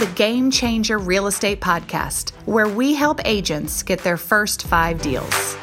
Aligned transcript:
the 0.00 0.06
Game 0.14 0.50
Changer 0.50 0.96
Real 0.96 1.26
Estate 1.26 1.60
Podcast, 1.60 2.30
where 2.46 2.66
we 2.66 2.94
help 2.94 3.20
agents 3.26 3.82
get 3.82 3.98
their 3.98 4.16
first 4.16 4.66
five 4.66 5.02
deals. 5.02 5.56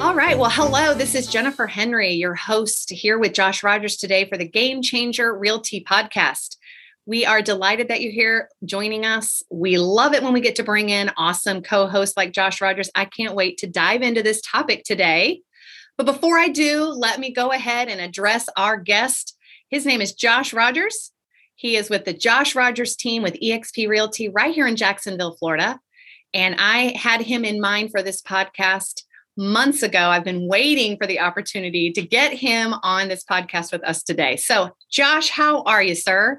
All 0.00 0.14
right. 0.14 0.38
Well, 0.38 0.48
hello. 0.48 0.94
This 0.94 1.14
is 1.14 1.26
Jennifer 1.26 1.66
Henry, 1.66 2.14
your 2.14 2.34
host 2.34 2.88
here 2.88 3.18
with 3.18 3.34
Josh 3.34 3.62
Rogers 3.62 3.98
today 3.98 4.26
for 4.26 4.38
the 4.38 4.48
Game 4.48 4.80
Changer 4.80 5.36
Realty 5.36 5.84
Podcast. 5.84 6.56
We 7.04 7.26
are 7.26 7.42
delighted 7.42 7.88
that 7.88 8.00
you're 8.00 8.12
here 8.12 8.48
joining 8.64 9.04
us. 9.04 9.42
We 9.50 9.76
love 9.76 10.14
it 10.14 10.22
when 10.22 10.32
we 10.32 10.40
get 10.40 10.56
to 10.56 10.62
bring 10.62 10.88
in 10.88 11.10
awesome 11.18 11.60
co 11.60 11.86
hosts 11.86 12.16
like 12.16 12.32
Josh 12.32 12.62
Rogers. 12.62 12.88
I 12.94 13.04
can't 13.04 13.34
wait 13.34 13.58
to 13.58 13.66
dive 13.66 14.00
into 14.00 14.22
this 14.22 14.40
topic 14.40 14.84
today. 14.84 15.42
But 15.98 16.06
before 16.06 16.38
I 16.38 16.46
do, 16.46 16.84
let 16.84 17.18
me 17.18 17.32
go 17.32 17.50
ahead 17.50 17.88
and 17.88 18.00
address 18.00 18.48
our 18.56 18.76
guest. 18.76 19.36
His 19.68 19.84
name 19.84 20.00
is 20.00 20.12
Josh 20.12 20.54
Rogers. 20.54 21.10
He 21.56 21.74
is 21.74 21.90
with 21.90 22.04
the 22.04 22.12
Josh 22.12 22.54
Rogers 22.54 22.94
team 22.94 23.24
with 23.24 23.34
eXp 23.42 23.88
Realty 23.88 24.28
right 24.28 24.54
here 24.54 24.68
in 24.68 24.76
Jacksonville, 24.76 25.36
Florida. 25.36 25.80
And 26.32 26.54
I 26.60 26.96
had 26.96 27.20
him 27.20 27.44
in 27.44 27.60
mind 27.60 27.90
for 27.90 28.00
this 28.00 28.22
podcast 28.22 29.02
months 29.36 29.82
ago. 29.82 29.98
I've 29.98 30.22
been 30.22 30.46
waiting 30.46 30.96
for 30.96 31.06
the 31.08 31.18
opportunity 31.18 31.90
to 31.90 32.02
get 32.02 32.32
him 32.32 32.74
on 32.84 33.08
this 33.08 33.24
podcast 33.24 33.72
with 33.72 33.82
us 33.82 34.04
today. 34.04 34.36
So, 34.36 34.70
Josh, 34.92 35.30
how 35.30 35.62
are 35.64 35.82
you, 35.82 35.96
sir? 35.96 36.38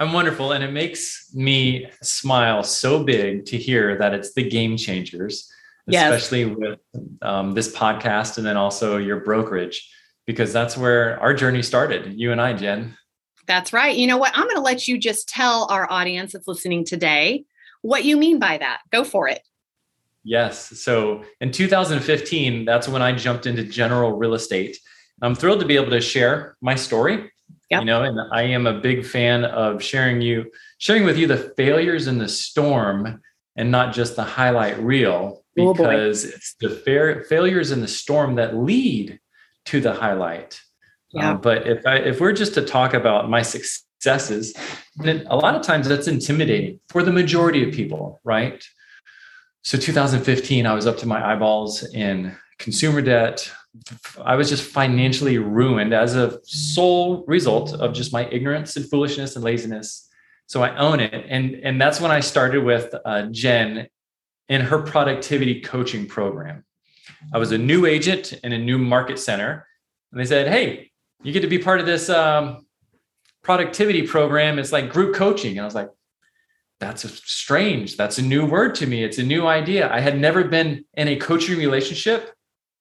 I'm 0.00 0.12
wonderful. 0.12 0.50
And 0.50 0.64
it 0.64 0.72
makes 0.72 1.32
me 1.32 1.88
smile 2.02 2.64
so 2.64 3.04
big 3.04 3.46
to 3.46 3.56
hear 3.56 3.96
that 3.98 4.14
it's 4.14 4.34
the 4.34 4.48
game 4.48 4.76
changers 4.76 5.48
yes. 5.92 6.12
especially 6.12 6.46
with 6.46 6.78
um, 7.22 7.54
this 7.54 7.74
podcast 7.74 8.38
and 8.38 8.46
then 8.46 8.56
also 8.56 8.96
your 8.96 9.20
brokerage, 9.20 9.90
because 10.26 10.52
that's 10.52 10.76
where 10.76 11.20
our 11.20 11.34
journey 11.34 11.62
started, 11.62 12.14
you 12.18 12.32
and 12.32 12.40
I, 12.40 12.52
Jen. 12.52 12.96
That's 13.46 13.72
right. 13.72 13.96
You 13.96 14.06
know 14.06 14.18
what? 14.18 14.32
I'm 14.34 14.44
going 14.44 14.56
to 14.56 14.62
let 14.62 14.86
you 14.86 14.98
just 14.98 15.28
tell 15.28 15.66
our 15.70 15.90
audience 15.90 16.32
that's 16.32 16.46
listening 16.46 16.84
today 16.84 17.44
what 17.82 18.04
you 18.04 18.16
mean 18.16 18.38
by 18.38 18.58
that. 18.58 18.80
Go 18.92 19.04
for 19.04 19.26
it. 19.26 19.40
Yes. 20.22 20.78
So 20.80 21.24
in 21.40 21.50
2015, 21.50 22.66
that's 22.66 22.88
when 22.88 23.00
I 23.00 23.12
jumped 23.12 23.46
into 23.46 23.64
general 23.64 24.12
real 24.12 24.34
estate. 24.34 24.76
I'm 25.22 25.34
thrilled 25.34 25.60
to 25.60 25.66
be 25.66 25.76
able 25.76 25.90
to 25.90 26.00
share 26.00 26.56
my 26.60 26.74
story. 26.74 27.32
Yep. 27.70 27.80
You 27.80 27.86
know, 27.86 28.02
and 28.02 28.18
I 28.32 28.42
am 28.42 28.66
a 28.66 28.80
big 28.80 29.04
fan 29.04 29.44
of 29.44 29.82
sharing 29.82 30.20
you, 30.20 30.50
sharing 30.78 31.04
with 31.04 31.16
you 31.16 31.26
the 31.26 31.52
failures 31.56 32.06
in 32.06 32.18
the 32.18 32.28
storm 32.28 33.20
and 33.56 33.70
not 33.70 33.94
just 33.94 34.16
the 34.16 34.24
highlight 34.24 34.78
reel 34.78 35.44
because 35.66 36.24
oh 36.24 36.30
it's 36.34 36.54
the 36.60 36.70
fair, 36.70 37.24
failures 37.24 37.70
in 37.70 37.80
the 37.80 37.88
storm 37.88 38.36
that 38.36 38.56
lead 38.56 39.20
to 39.66 39.80
the 39.80 39.92
highlight. 39.92 40.60
Yeah. 41.10 41.32
Um, 41.32 41.40
but 41.40 41.66
if 41.66 41.86
I, 41.86 41.96
if 41.96 42.20
we're 42.20 42.32
just 42.32 42.54
to 42.54 42.64
talk 42.64 42.94
about 42.94 43.30
my 43.30 43.42
successes, 43.42 44.54
then 44.96 45.26
a 45.28 45.36
lot 45.36 45.54
of 45.54 45.62
times 45.62 45.88
that's 45.88 46.08
intimidating 46.08 46.80
for 46.88 47.02
the 47.02 47.12
majority 47.12 47.66
of 47.66 47.74
people, 47.74 48.20
right? 48.24 48.62
So 49.64 49.78
2015, 49.78 50.66
I 50.66 50.74
was 50.74 50.86
up 50.86 50.98
to 50.98 51.06
my 51.06 51.32
eyeballs 51.32 51.82
in 51.94 52.36
consumer 52.58 53.02
debt. 53.02 53.50
I 54.22 54.36
was 54.36 54.48
just 54.48 54.62
financially 54.62 55.38
ruined 55.38 55.92
as 55.92 56.16
a 56.16 56.40
sole 56.44 57.24
result 57.26 57.74
of 57.74 57.92
just 57.92 58.12
my 58.12 58.28
ignorance 58.30 58.76
and 58.76 58.88
foolishness 58.88 59.36
and 59.36 59.44
laziness 59.44 60.08
so 60.48 60.62
I 60.62 60.74
own 60.76 60.98
it, 60.98 61.26
and 61.28 61.56
and 61.62 61.80
that's 61.80 62.00
when 62.00 62.10
I 62.10 62.20
started 62.20 62.64
with 62.64 62.94
uh, 63.04 63.24
Jen 63.30 63.86
in 64.48 64.62
her 64.62 64.78
productivity 64.78 65.60
coaching 65.60 66.06
program. 66.06 66.64
I 67.32 67.38
was 67.38 67.52
a 67.52 67.58
new 67.58 67.86
agent 67.86 68.32
in 68.44 68.52
a 68.52 68.58
new 68.58 68.78
market 68.78 69.18
center, 69.18 69.66
and 70.12 70.20
they 70.20 70.24
said, 70.24 70.48
"Hey, 70.48 70.90
you 71.22 71.32
get 71.32 71.40
to 71.40 71.48
be 71.48 71.58
part 71.58 71.80
of 71.80 71.86
this 71.86 72.08
um, 72.08 72.66
productivity 73.42 74.06
program. 74.06 74.58
It's 74.58 74.72
like 74.72 74.90
group 74.90 75.14
coaching." 75.14 75.52
And 75.52 75.60
I 75.60 75.64
was 75.64 75.74
like, 75.74 75.90
"That's 76.80 77.02
strange. 77.30 77.96
That's 77.96 78.18
a 78.18 78.22
new 78.22 78.46
word 78.46 78.74
to 78.76 78.86
me. 78.86 79.04
It's 79.04 79.18
a 79.18 79.22
new 79.22 79.46
idea. 79.46 79.92
I 79.92 80.00
had 80.00 80.18
never 80.18 80.44
been 80.44 80.84
in 80.94 81.08
a 81.08 81.16
coaching 81.16 81.58
relationship, 81.58 82.32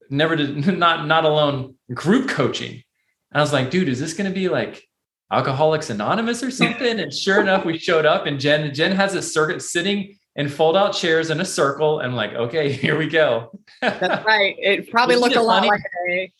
never 0.09 0.36
did 0.36 0.78
not 0.78 1.08
not 1.08 1.25
alone 1.25 1.75
group 1.94 2.30
coaching." 2.30 2.84
And 3.31 3.40
I 3.40 3.42
was 3.42 3.53
like, 3.53 3.69
"Dude, 3.72 3.90
is 3.90 4.00
this 4.00 4.13
going 4.13 4.30
to 4.30 4.36
be 4.36 4.50
like?" 4.50 4.84
Alcoholics 5.30 5.90
Anonymous 5.90 6.42
or 6.42 6.50
something. 6.50 7.02
and 7.02 7.13
sure 7.13 7.42
enough, 7.42 7.66
we 7.66 7.78
showed 7.78 8.06
up 8.06 8.28
and 8.28 8.40
Jen, 8.40 8.74
Jen 8.74 8.94
has 8.94 9.13
a 9.13 9.22
circuit 9.22 9.62
sitting 9.62 10.18
in 10.38 10.48
fold 10.48 10.78
out 10.78 10.94
chairs 10.94 11.30
in 11.30 11.42
a 11.42 11.46
circle. 11.46 12.00
And 12.00 12.12
I'm 12.12 12.16
like, 12.16 12.34
okay, 12.34 12.72
here 12.84 12.98
we 12.98 13.08
go. 13.08 13.59
That's 13.81 14.25
right. 14.25 14.56
It 14.58 14.90
probably 14.90 15.18
looked 15.18 15.36
a 15.36 15.42
lot 15.42 15.66
like 15.66 15.81
a 16.09 16.31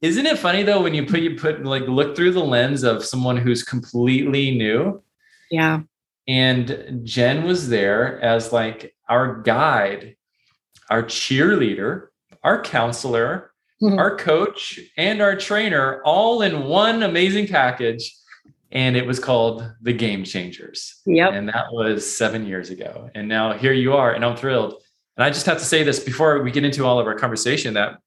isn't 0.00 0.26
it 0.26 0.38
funny 0.38 0.62
though 0.62 0.80
when 0.80 0.94
you 0.94 1.04
put 1.04 1.20
you 1.20 1.34
put 1.34 1.64
like 1.64 1.82
look 1.88 2.14
through 2.14 2.30
the 2.30 2.44
lens 2.44 2.84
of 2.84 3.04
someone 3.04 3.36
who's 3.36 3.64
completely 3.64 4.56
new? 4.56 5.02
Yeah. 5.50 5.80
And 6.28 7.00
Jen 7.02 7.44
was 7.44 7.68
there 7.68 8.20
as 8.20 8.52
like 8.52 8.94
our 9.08 9.42
guide, 9.42 10.16
our 10.90 11.02
cheerleader, 11.02 12.08
our 12.44 12.62
counselor, 12.62 13.50
mm-hmm. 13.82 13.98
our 13.98 14.16
coach, 14.16 14.78
and 14.96 15.20
our 15.20 15.34
trainer 15.34 16.00
all 16.04 16.42
in 16.42 16.64
one 16.64 17.02
amazing 17.02 17.48
package 17.48 18.14
and 18.70 18.96
it 18.96 19.06
was 19.06 19.18
called 19.18 19.70
The 19.80 19.92
Game 19.92 20.24
Changers. 20.24 21.00
Yep. 21.06 21.32
And 21.32 21.48
that 21.48 21.72
was 21.72 22.08
seven 22.16 22.46
years 22.46 22.70
ago. 22.70 23.10
And 23.14 23.28
now 23.28 23.54
here 23.54 23.72
you 23.72 23.94
are, 23.94 24.12
and 24.12 24.24
I'm 24.24 24.36
thrilled. 24.36 24.82
And 25.16 25.24
I 25.24 25.30
just 25.30 25.46
have 25.46 25.58
to 25.58 25.64
say 25.64 25.82
this 25.82 26.00
before 26.00 26.42
we 26.42 26.50
get 26.50 26.64
into 26.64 26.84
all 26.84 27.00
of 27.00 27.06
our 27.06 27.14
conversation 27.14 27.74
that 27.74 27.98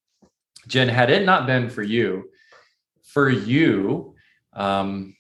Jen, 0.68 0.88
had 0.88 1.10
it 1.10 1.26
not 1.26 1.48
been 1.48 1.70
for 1.70 1.84
you, 1.84 2.30
for 3.04 3.30
you, 3.30 4.16
um, 4.54 5.16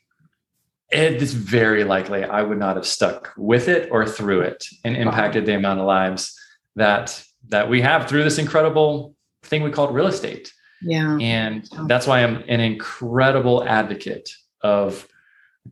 it 0.91 1.21
is 1.21 1.33
very 1.33 1.83
likely 1.83 2.23
I 2.23 2.41
would 2.41 2.59
not 2.59 2.75
have 2.75 2.85
stuck 2.85 3.33
with 3.37 3.67
it 3.67 3.89
or 3.91 4.05
through 4.05 4.41
it 4.41 4.65
and 4.83 4.95
impacted 4.95 5.43
wow. 5.43 5.47
the 5.47 5.55
amount 5.55 5.79
of 5.79 5.85
lives 5.85 6.37
that 6.75 7.23
that 7.47 7.69
we 7.69 7.81
have 7.81 8.07
through 8.07 8.23
this 8.23 8.37
incredible 8.37 9.15
thing 9.43 9.63
we 9.63 9.71
call 9.71 9.91
real 9.91 10.07
estate. 10.07 10.53
Yeah. 10.81 11.17
And 11.19 11.67
that's 11.87 12.07
why 12.07 12.23
I'm 12.23 12.43
an 12.47 12.59
incredible 12.59 13.63
advocate 13.67 14.29
of 14.61 15.07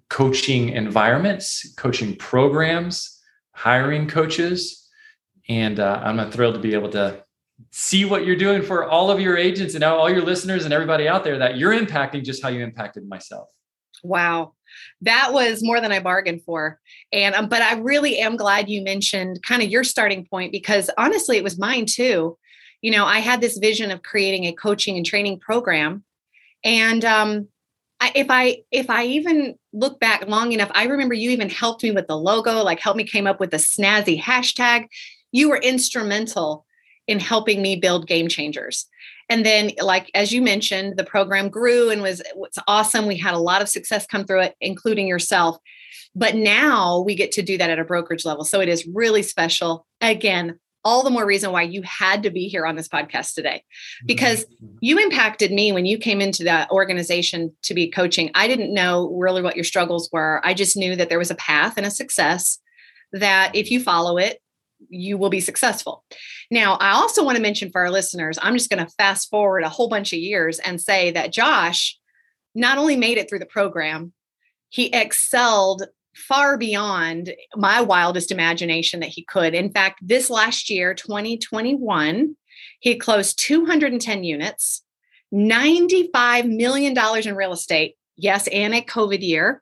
coaching 0.10 0.70
environments, 0.70 1.74
coaching 1.76 2.16
programs, 2.16 3.20
hiring 3.54 4.08
coaches. 4.08 4.88
And 5.48 5.80
uh, 5.80 6.02
I'm 6.04 6.32
thrilled 6.32 6.56
to 6.56 6.60
be 6.60 6.74
able 6.74 6.90
to 6.92 7.24
see 7.72 8.06
what 8.06 8.26
you're 8.26 8.36
doing 8.36 8.62
for 8.62 8.86
all 8.86 9.12
of 9.12 9.20
your 9.20 9.36
agents 9.36 9.74
and 9.74 9.82
now 9.82 9.98
all 9.98 10.10
your 10.10 10.22
listeners 10.22 10.64
and 10.66 10.74
everybody 10.74 11.08
out 11.08 11.24
there 11.24 11.38
that 11.40 11.58
you're 11.58 11.74
impacting 11.74 12.24
just 12.24 12.42
how 12.42 12.50
you 12.50 12.64
impacted 12.64 13.08
myself. 13.08 13.50
Wow. 14.04 14.54
That 15.02 15.34
was 15.34 15.62
more 15.62 15.82
than 15.82 15.92
I 15.92 16.00
bargained 16.00 16.44
for. 16.44 16.80
And 17.12 17.36
um, 17.36 17.50
but 17.50 17.62
I 17.62 17.76
really 17.76 18.20
am 18.20 18.38
glad 18.38 18.70
you 18.70 18.82
mentioned 18.82 19.42
kind 19.44 19.62
of 19.62 19.70
your 19.70 19.84
starting 19.84 20.26
point 20.26 20.52
because 20.52 20.90
honestly 20.98 21.38
it 21.38 21.44
was 21.44 21.60
mine 21.60 21.86
too. 21.86 22.38
You 22.82 22.92
know, 22.92 23.06
I 23.06 23.20
had 23.20 23.42
this 23.42 23.58
vision 23.58 23.92
of 23.92 24.04
creating 24.04 24.46
a 24.46 24.54
coaching 24.54 24.96
and 24.96 25.06
training 25.06 25.40
program 25.40 26.04
and 26.64 27.04
um 27.04 27.48
I, 28.02 28.12
if 28.16 28.28
I 28.30 28.58
if 28.72 28.90
I 28.90 29.06
even 29.06 29.56
look 29.74 30.00
back 30.00 30.28
long 30.28 30.52
enough, 30.52 30.72
I 30.74 30.86
remember 30.86 31.14
you 31.14 31.32
even 31.32 31.50
helped 31.50 31.84
me 31.84 31.92
with 31.92 32.08
the 32.08 32.18
logo, 32.18 32.64
like 32.64 32.80
helped 32.80 32.98
me 32.98 33.04
came 33.04 33.28
up 33.28 33.40
with 33.40 33.52
the 33.52 33.58
snazzy 33.58 34.20
hashtag. 34.20 34.88
You 35.32 35.50
were 35.50 35.58
instrumental 35.58 36.66
in 37.08 37.20
helping 37.20 37.62
me 37.62 37.76
build 37.76 38.08
game 38.08 38.28
changers. 38.28 38.88
And 39.30 39.46
then, 39.46 39.72
like 39.82 40.10
as 40.16 40.32
you 40.32 40.42
mentioned, 40.42 40.98
the 40.98 41.04
program 41.04 41.50
grew 41.50 41.90
and 41.90 42.02
was 42.02 42.22
was 42.36 42.58
awesome. 42.68 43.06
We 43.06 43.18
had 43.18 43.34
a 43.34 43.40
lot 43.40 43.62
of 43.62 43.70
success 43.70 44.08
come 44.08 44.26
through 44.26 44.42
it, 44.42 44.56
including 44.62 45.08
yourself. 45.08 45.58
But 46.16 46.36
now 46.36 47.02
we 47.02 47.16
get 47.16 47.32
to 47.34 47.42
do 47.42 47.58
that 47.58 47.70
at 47.70 47.80
a 47.80 47.86
brokerage 47.86 48.26
level. 48.26 48.44
So 48.44 48.62
it 48.62 48.70
is 48.70 48.88
really 48.88 49.22
special. 49.22 49.86
Again, 50.02 50.60
all 50.84 51.04
the 51.04 51.10
more 51.10 51.26
reason 51.26 51.52
why 51.52 51.62
you 51.62 51.82
had 51.84 52.24
to 52.24 52.30
be 52.30 52.48
here 52.48 52.66
on 52.66 52.76
this 52.76 52.88
podcast 52.88 53.34
today 53.34 53.64
because 54.06 54.46
mm-hmm. 54.46 54.78
you 54.82 54.98
impacted 54.98 55.52
me 55.52 55.72
when 55.72 55.86
you 55.86 55.98
came 55.98 56.22
into 56.22 56.44
that 56.44 56.70
organization 56.72 57.54
to 57.64 57.74
be 57.74 57.90
coaching. 57.90 58.32
I 58.34 58.48
didn't 58.48 58.74
know 58.74 59.10
really 59.10 59.42
what 59.42 59.56
your 59.56 59.66
struggles 59.66 60.10
were. 60.12 60.42
I 60.44 60.54
just 60.54 60.78
knew 60.78 60.96
that 60.96 61.10
there 61.10 61.20
was 61.20 61.32
a 61.32 61.36
path 61.36 61.74
and 61.78 61.86
a 61.86 61.92
success 61.92 62.60
that 63.12 63.52
if 63.56 63.72
you 63.72 63.80
follow 63.80 64.18
it, 64.18 64.42
you 64.88 65.18
will 65.18 65.30
be 65.30 65.42
successful. 65.42 66.06
Now, 66.50 66.76
I 66.76 66.92
also 66.92 67.24
want 67.24 67.36
to 67.36 67.42
mention 67.42 67.70
for 67.70 67.82
our 67.82 67.92
listeners, 67.92 68.40
I'm 68.42 68.56
just 68.56 68.70
going 68.70 68.84
to 68.84 68.92
fast 68.94 69.30
forward 69.30 69.64
a 69.64 69.70
whole 69.70 69.90
bunch 69.90 70.14
of 70.14 70.20
years 70.20 70.60
and 70.60 70.80
say 70.80 71.12
that 71.12 71.34
Josh 71.34 71.98
not 72.56 72.78
only 72.78 72.96
made 72.96 73.18
it 73.18 73.30
through 73.30 73.40
the 73.40 73.46
program, 73.46 74.14
he 74.70 74.94
excelled 74.94 75.84
far 76.20 76.58
beyond 76.58 77.34
my 77.56 77.82
wildest 77.82 78.32
imagination 78.32 79.00
that 79.00 79.10
he 79.10 79.24
could. 79.24 79.54
In 79.54 79.72
fact, 79.72 80.00
this 80.02 80.30
last 80.30 80.70
year, 80.70 80.94
2021, 80.94 82.36
he 82.80 82.96
closed 82.98 83.40
210 83.40 84.24
units, 84.24 84.84
$95 85.34 86.50
million 86.50 86.98
in 87.26 87.36
real 87.36 87.54
estate. 87.54 87.96
Yes, 88.16 88.48
and 88.48 88.74
a 88.74 88.82
COVID 88.82 89.22
year. 89.22 89.62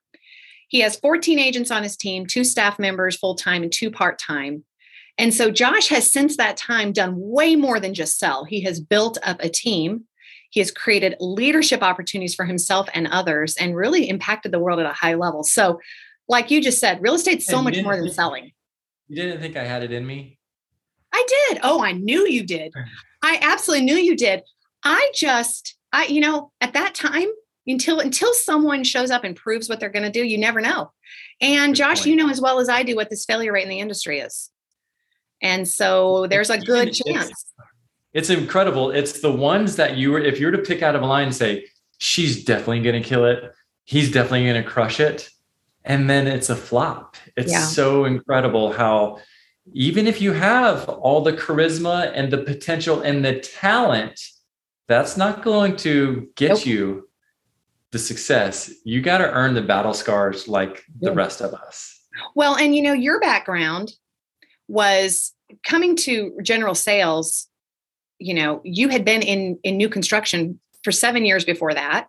He 0.68 0.82
has 0.82 1.00
14 1.00 1.40
agents 1.40 1.72
on 1.72 1.84
his 1.84 1.96
team, 1.96 2.26
two 2.26 2.44
staff 2.44 2.78
members 2.78 3.16
full 3.16 3.36
time 3.36 3.64
and 3.64 3.72
two 3.72 3.90
part 3.90 4.20
time. 4.20 4.66
And 5.18 5.34
so 5.34 5.50
Josh 5.50 5.88
has 5.88 6.12
since 6.12 6.38
that 6.38 6.58
time 6.58 6.92
done 6.92 7.14
way 7.18 7.56
more 7.56 7.80
than 7.80 7.94
just 7.94 8.20
sell. 8.20 8.44
He 8.44 8.62
has 8.62 8.80
built 8.80 9.18
up 9.24 9.38
a 9.40 9.50
team. 9.50 10.06
He 10.50 10.60
has 10.60 10.72
created 10.72 11.16
leadership 11.20 11.82
opportunities 11.82 12.36
for 12.36 12.46
himself 12.46 12.88
and 12.94 13.08
others 13.08 13.56
and 13.58 13.76
really 13.76 14.08
impacted 14.10 14.52
the 14.52 14.60
world 14.60 14.80
at 14.80 14.86
a 14.86 14.94
high 14.94 15.16
level. 15.16 15.44
So, 15.44 15.80
like 16.28 16.52
you 16.52 16.62
just 16.62 16.80
said, 16.80 17.02
real 17.02 17.16
estate's 17.16 17.46
so 17.46 17.62
much 17.62 17.82
more 17.82 17.96
than 17.96 18.10
selling. 18.12 18.52
You 19.08 19.16
didn't 19.16 19.40
think 19.40 19.56
I 19.56 19.64
had 19.64 19.84
it 19.84 19.92
in 19.92 20.06
me? 20.06 20.38
I 21.14 21.26
did. 21.28 21.60
Oh, 21.64 21.82
I 21.82 21.94
knew 21.94 22.28
you 22.28 22.44
did. 22.44 22.74
I 23.24 23.40
absolutely 23.42 23.86
knew 23.86 23.96
you 23.96 24.16
did. 24.16 24.44
I 24.84 25.10
just, 25.14 25.76
I, 25.92 26.06
you 26.06 26.20
know, 26.20 26.52
at 26.62 26.74
that 26.74 26.94
time, 26.94 27.28
until 27.66 28.00
until 28.00 28.34
someone 28.34 28.84
shows 28.84 29.12
up 29.12 29.24
and 29.24 29.36
proves 29.36 29.68
what 29.68 29.80
they're 29.80 29.90
going 29.90 30.04
to 30.04 30.12
do, 30.12 30.24
you 30.24 30.38
never 30.38 30.62
know. 30.62 30.92
And 31.42 31.74
good 31.74 31.78
Josh, 31.78 32.00
point. 32.00 32.08
you 32.08 32.16
know 32.16 32.30
as 32.30 32.42
well 32.42 32.60
as 32.60 32.70
I 32.70 32.84
do 32.84 32.96
what 32.96 33.10
this 33.10 33.26
failure 33.26 33.52
rate 33.52 33.64
in 33.64 33.70
the 33.70 33.80
industry 33.80 34.20
is. 34.20 34.50
And 35.42 35.68
so 35.68 36.28
there's 36.28 36.50
a 36.50 36.58
good 36.58 36.94
chance. 36.94 37.30
It's, 37.30 37.46
it's 38.14 38.30
incredible. 38.30 38.92
It's 38.92 39.22
the 39.22 39.32
ones 39.32 39.76
that 39.76 39.98
you 39.98 40.12
were, 40.12 40.20
if 40.20 40.40
you 40.40 40.48
were 40.48 40.52
to 40.54 40.58
pick 40.60 40.82
out 40.82 40.96
of 40.96 41.02
a 41.02 41.06
line 41.06 41.26
and 41.26 41.36
say, 41.36 41.66
she's 42.00 42.44
definitely 42.44 42.82
going 42.82 43.02
to 43.02 43.08
kill 43.08 43.26
it, 43.26 43.52
he's 43.84 44.12
definitely 44.12 44.46
going 44.46 44.64
to 44.64 44.68
crush 44.68 45.00
it. 45.00 45.30
And 45.88 46.10
then 46.10 46.28
it's 46.28 46.50
a 46.50 46.56
flop. 46.56 47.16
It's 47.38 47.52
yeah. 47.52 47.64
so 47.64 48.06
incredible 48.06 48.74
how 48.74 49.20
even 49.74 50.06
if 50.06 50.22
you 50.22 50.34
have 50.34 50.88
all 50.88 51.22
the 51.22 51.34
charisma 51.34 52.12
and 52.14 52.32
the 52.32 52.38
potential 52.40 53.02
and 53.02 53.24
the 53.24 53.40
talent, 53.40 54.20
that's 54.88 55.18
not 55.18 55.44
going 55.44 55.78
to 55.78 56.30
get 56.36 56.50
nope. 56.50 56.66
you 56.66 57.10
the 57.92 58.00
success. 58.00 58.72
You 58.84 59.02
got 59.02 59.20
to 59.20 59.32
earn 59.32 59.54
the 59.54 59.62
battle 59.62 59.94
scars 59.94 60.48
like 60.48 60.84
the 61.00 61.14
rest 61.14 61.42
of 61.42 61.54
us. 61.54 61.98
Well, 62.36 62.56
and 62.56 62.76
you 62.76 62.82
know, 62.82 62.94
your 62.94 63.20
background 63.20 63.94
was 64.68 65.34
coming 65.64 65.96
to 65.96 66.38
general 66.44 66.76
sales. 66.76 67.48
You 68.20 68.34
know, 68.34 68.62
you 68.64 68.90
had 68.90 69.06
been 69.06 69.22
in 69.22 69.58
in 69.64 69.78
new 69.78 69.88
construction 69.88 70.60
for 70.84 70.92
7 70.92 71.26
years 71.26 71.46
before 71.46 71.74
that. 71.74 72.08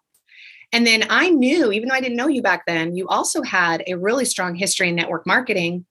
And 0.73 0.87
then 0.87 1.05
I 1.09 1.31
knew, 1.31 1.73
even 1.73 1.89
though 1.89 1.95
I 1.95 2.01
didn't 2.01 2.17
know 2.17 2.29
you 2.29 2.43
back 2.43 2.65
then, 2.67 2.95
you 2.95 3.09
also 3.09 3.43
had 3.43 3.83
a 3.87 3.95
really 3.95 4.25
strong 4.25 4.55
history 4.55 4.89
in 4.89 4.97
network 4.97 5.27
marketing 5.27 5.87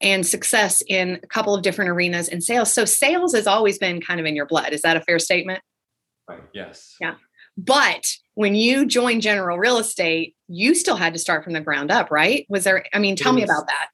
and 0.00 0.26
success 0.26 0.82
in 0.88 1.20
a 1.22 1.26
couple 1.26 1.54
of 1.54 1.62
different 1.62 1.90
arenas 1.90 2.28
in 2.28 2.40
sales. 2.40 2.72
So 2.72 2.84
sales 2.84 3.34
has 3.34 3.46
always 3.46 3.78
been 3.78 4.00
kind 4.00 4.18
of 4.18 4.26
in 4.26 4.34
your 4.34 4.46
blood. 4.46 4.72
Is 4.72 4.82
that 4.82 4.96
a 4.96 5.00
fair 5.00 5.18
statement? 5.18 5.62
Right. 6.28 6.42
Yes. 6.52 6.96
Yeah. 7.00 7.14
But 7.56 8.10
when 8.34 8.54
you 8.54 8.86
joined 8.86 9.22
General 9.22 9.58
Real 9.58 9.78
Estate, 9.78 10.34
you 10.48 10.74
still 10.74 10.96
had 10.96 11.12
to 11.12 11.18
start 11.18 11.44
from 11.44 11.52
the 11.52 11.60
ground 11.60 11.90
up, 11.90 12.10
right? 12.10 12.46
Was 12.48 12.64
there, 12.64 12.84
I 12.92 12.98
mean, 12.98 13.16
tell 13.16 13.32
was, 13.32 13.40
me 13.40 13.44
about 13.44 13.66
that. 13.66 13.88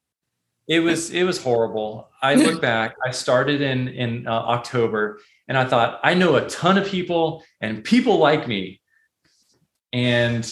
It 0.68 0.80
was, 0.80 1.10
it 1.10 1.24
was 1.24 1.42
horrible. 1.42 2.08
I 2.22 2.34
look 2.36 2.62
back, 2.62 2.94
I 3.04 3.10
started 3.10 3.60
in, 3.60 3.88
in 3.88 4.26
uh, 4.26 4.32
October 4.32 5.20
and 5.48 5.58
I 5.58 5.64
thought, 5.64 5.98
I 6.04 6.14
know 6.14 6.36
a 6.36 6.48
ton 6.48 6.78
of 6.78 6.86
people 6.86 7.42
and 7.60 7.82
people 7.82 8.18
like 8.18 8.46
me. 8.46 8.77
And 9.92 10.50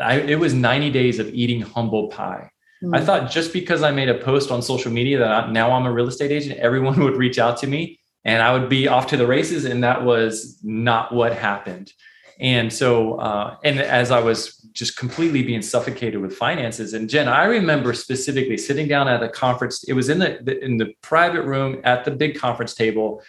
I, 0.00 0.20
it 0.20 0.38
was 0.38 0.54
90 0.54 0.90
days 0.90 1.18
of 1.18 1.28
eating 1.28 1.60
humble 1.60 2.08
pie. 2.08 2.50
Mm-hmm. 2.82 2.94
I 2.94 3.00
thought 3.00 3.30
just 3.30 3.52
because 3.52 3.82
I 3.82 3.90
made 3.90 4.08
a 4.08 4.18
post 4.18 4.50
on 4.50 4.62
social 4.62 4.92
media 4.92 5.18
that 5.18 5.30
I, 5.30 5.50
now 5.50 5.72
I'm 5.72 5.86
a 5.86 5.92
real 5.92 6.08
estate 6.08 6.30
agent, 6.30 6.58
everyone 6.58 7.00
would 7.04 7.16
reach 7.16 7.38
out 7.38 7.58
to 7.58 7.66
me 7.66 7.98
and 8.24 8.42
I 8.42 8.52
would 8.52 8.68
be 8.68 8.88
off 8.88 9.08
to 9.08 9.16
the 9.16 9.26
races. 9.26 9.64
And 9.64 9.82
that 9.82 10.04
was 10.04 10.58
not 10.62 11.12
what 11.12 11.32
happened. 11.32 11.92
And 12.40 12.72
so, 12.72 13.14
uh, 13.14 13.56
and 13.64 13.80
as 13.80 14.10
I 14.10 14.20
was 14.20 14.54
just 14.72 14.96
completely 14.96 15.42
being 15.42 15.62
suffocated 15.62 16.20
with 16.20 16.36
finances, 16.36 16.94
and 16.94 17.10
Jen, 17.10 17.26
I 17.26 17.44
remember 17.44 17.92
specifically 17.94 18.56
sitting 18.56 18.86
down 18.86 19.08
at 19.08 19.22
a 19.22 19.28
conference. 19.28 19.84
It 19.84 19.94
was 19.94 20.08
in 20.08 20.20
the, 20.20 20.38
the 20.42 20.64
in 20.64 20.76
the 20.76 20.94
private 21.02 21.42
room 21.42 21.80
at 21.82 22.04
the 22.04 22.12
big 22.12 22.38
conference 22.38 22.74
table, 22.74 23.22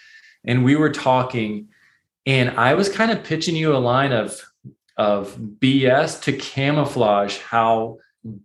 and 0.45 0.63
we 0.63 0.75
were 0.75 0.91
talking, 0.91 1.69
and 2.27 2.51
I 2.51 2.75
was 2.75 2.87
kind 2.87 3.09
of 3.09 3.23
pitching 3.23 3.55
you 3.55 3.75
a 3.75 3.79
line 3.79 4.11
of 4.11 4.39
of 4.99 5.37
BS 5.37 6.21
to 6.23 6.33
camouflage 6.33 7.37
how 7.37 7.97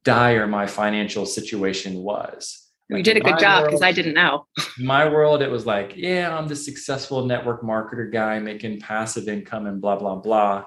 dire 0.05 0.47
my 0.47 0.69
financial 0.69 1.27
situation 1.27 1.97
was. 1.97 2.61
You 2.89 3.03
did 3.03 3.17
a 3.17 3.21
good 3.21 3.41
job 3.41 3.65
because 3.65 3.83
I 3.83 3.91
didn't 3.91 4.15
know. 4.15 4.47
My 4.79 5.09
world, 5.09 5.43
it 5.43 5.51
was 5.51 5.67
like, 5.67 5.95
yeah, 5.97 6.37
I'm 6.37 6.47
the 6.47 6.55
successful 6.55 7.25
network 7.25 7.63
marketer 7.63 8.13
guy 8.13 8.39
making 8.39 8.81
passive 8.81 9.27
income 9.27 9.67
and 9.67 9.81
blah 9.81 9.97
blah 9.97 10.17
blah. 10.17 10.65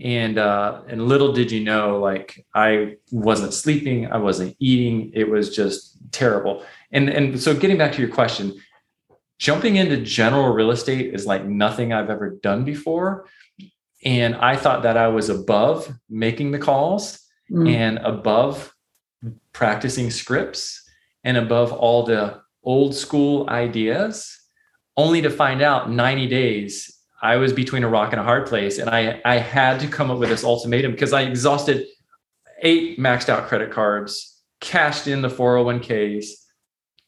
And 0.00 0.38
uh, 0.38 0.82
and 0.88 1.06
little 1.06 1.32
did 1.32 1.50
you 1.50 1.64
know, 1.64 1.98
like 1.98 2.46
I 2.54 2.96
wasn't 3.10 3.52
sleeping, 3.52 4.06
I 4.10 4.16
wasn't 4.16 4.56
eating. 4.58 5.10
It 5.12 5.28
was 5.28 5.54
just 5.54 5.98
terrible. 6.12 6.64
And 6.92 7.10
and 7.10 7.38
so 7.38 7.52
getting 7.52 7.76
back 7.76 7.92
to 7.92 8.00
your 8.00 8.10
question, 8.10 8.54
jumping 9.38 9.76
into 9.76 9.98
general 9.98 10.54
real 10.54 10.70
estate 10.70 11.12
is 11.12 11.26
like 11.26 11.44
nothing 11.44 11.92
I've 11.92 12.10
ever 12.10 12.30
done 12.30 12.64
before. 12.64 13.26
And 14.04 14.36
I 14.36 14.56
thought 14.56 14.82
that 14.82 14.96
I 14.96 15.08
was 15.08 15.28
above 15.28 15.92
making 16.08 16.50
the 16.50 16.58
calls 16.58 17.20
mm. 17.50 17.68
and 17.72 17.98
above 17.98 18.72
practicing 19.52 20.10
scripts 20.10 20.82
and 21.24 21.36
above 21.36 21.72
all 21.72 22.04
the 22.04 22.40
old 22.62 22.94
school 22.94 23.48
ideas, 23.48 24.38
only 24.96 25.22
to 25.22 25.30
find 25.30 25.62
out 25.62 25.90
90 25.90 26.26
days 26.28 26.96
I 27.22 27.36
was 27.36 27.52
between 27.52 27.82
a 27.82 27.88
rock 27.88 28.12
and 28.12 28.20
a 28.20 28.24
hard 28.24 28.46
place. 28.46 28.78
And 28.78 28.90
I, 28.90 29.20
I 29.24 29.38
had 29.38 29.80
to 29.80 29.88
come 29.88 30.10
up 30.10 30.18
with 30.18 30.28
this 30.28 30.44
ultimatum 30.44 30.92
because 30.92 31.12
I 31.12 31.22
exhausted 31.22 31.86
eight 32.62 32.98
maxed 32.98 33.28
out 33.28 33.48
credit 33.48 33.70
cards, 33.70 34.42
cashed 34.60 35.06
in 35.06 35.22
the 35.22 35.28
401ks, 35.28 36.26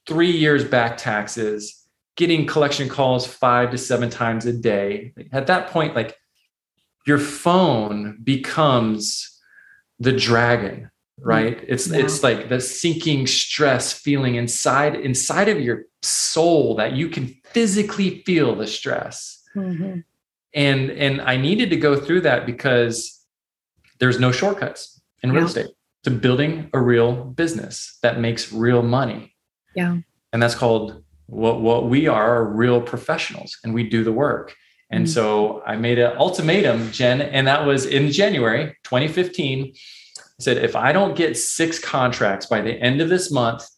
three 0.06 0.30
years 0.30 0.64
back 0.64 0.96
taxes, 0.96 1.86
getting 2.16 2.46
collection 2.46 2.88
calls 2.88 3.26
five 3.26 3.70
to 3.70 3.78
seven 3.78 4.10
times 4.10 4.46
a 4.46 4.52
day. 4.52 5.12
At 5.30 5.46
that 5.48 5.68
point, 5.68 5.94
like 5.94 6.16
your 7.08 7.18
phone 7.18 8.18
becomes 8.22 9.40
the 9.98 10.12
dragon 10.12 10.90
right 11.20 11.64
it's 11.66 11.88
yeah. 11.88 11.98
it's 11.98 12.22
like 12.22 12.48
the 12.48 12.60
sinking 12.60 13.26
stress 13.26 13.92
feeling 13.92 14.36
inside 14.36 14.94
inside 14.94 15.48
of 15.48 15.58
your 15.60 15.84
soul 16.02 16.76
that 16.76 16.92
you 16.92 17.08
can 17.08 17.26
physically 17.44 18.22
feel 18.24 18.54
the 18.54 18.66
stress 18.66 19.42
mm-hmm. 19.56 19.98
and 20.54 20.90
and 20.90 21.20
i 21.22 21.36
needed 21.36 21.70
to 21.70 21.76
go 21.76 21.96
through 21.96 22.20
that 22.20 22.46
because 22.46 23.24
there's 23.98 24.20
no 24.20 24.30
shortcuts 24.30 25.00
in 25.22 25.32
real 25.32 25.42
yeah. 25.42 25.46
estate 25.46 25.70
to 26.04 26.10
building 26.10 26.70
a 26.72 26.80
real 26.80 27.24
business 27.24 27.98
that 28.02 28.20
makes 28.20 28.52
real 28.52 28.82
money 28.82 29.34
yeah 29.74 29.96
and 30.32 30.40
that's 30.40 30.54
called 30.54 31.02
what 31.26 31.60
what 31.60 31.88
we 31.88 32.06
are 32.06 32.44
real 32.44 32.80
professionals 32.80 33.58
and 33.64 33.74
we 33.74 33.82
do 33.82 34.04
the 34.04 34.12
work 34.12 34.54
and 34.90 35.04
mm-hmm. 35.04 35.12
so 35.12 35.62
i 35.66 35.76
made 35.76 35.98
an 35.98 36.16
ultimatum 36.16 36.90
jen 36.92 37.20
and 37.20 37.46
that 37.46 37.66
was 37.66 37.86
in 37.86 38.10
january 38.10 38.76
2015 38.84 39.72
I 40.38 40.44
said, 40.44 40.58
if 40.58 40.76
I 40.76 40.92
don't 40.92 41.16
get 41.16 41.36
six 41.36 41.80
contracts 41.80 42.46
by 42.46 42.60
the 42.60 42.72
end 42.72 43.00
of 43.00 43.08
this 43.08 43.32
month, 43.32 43.68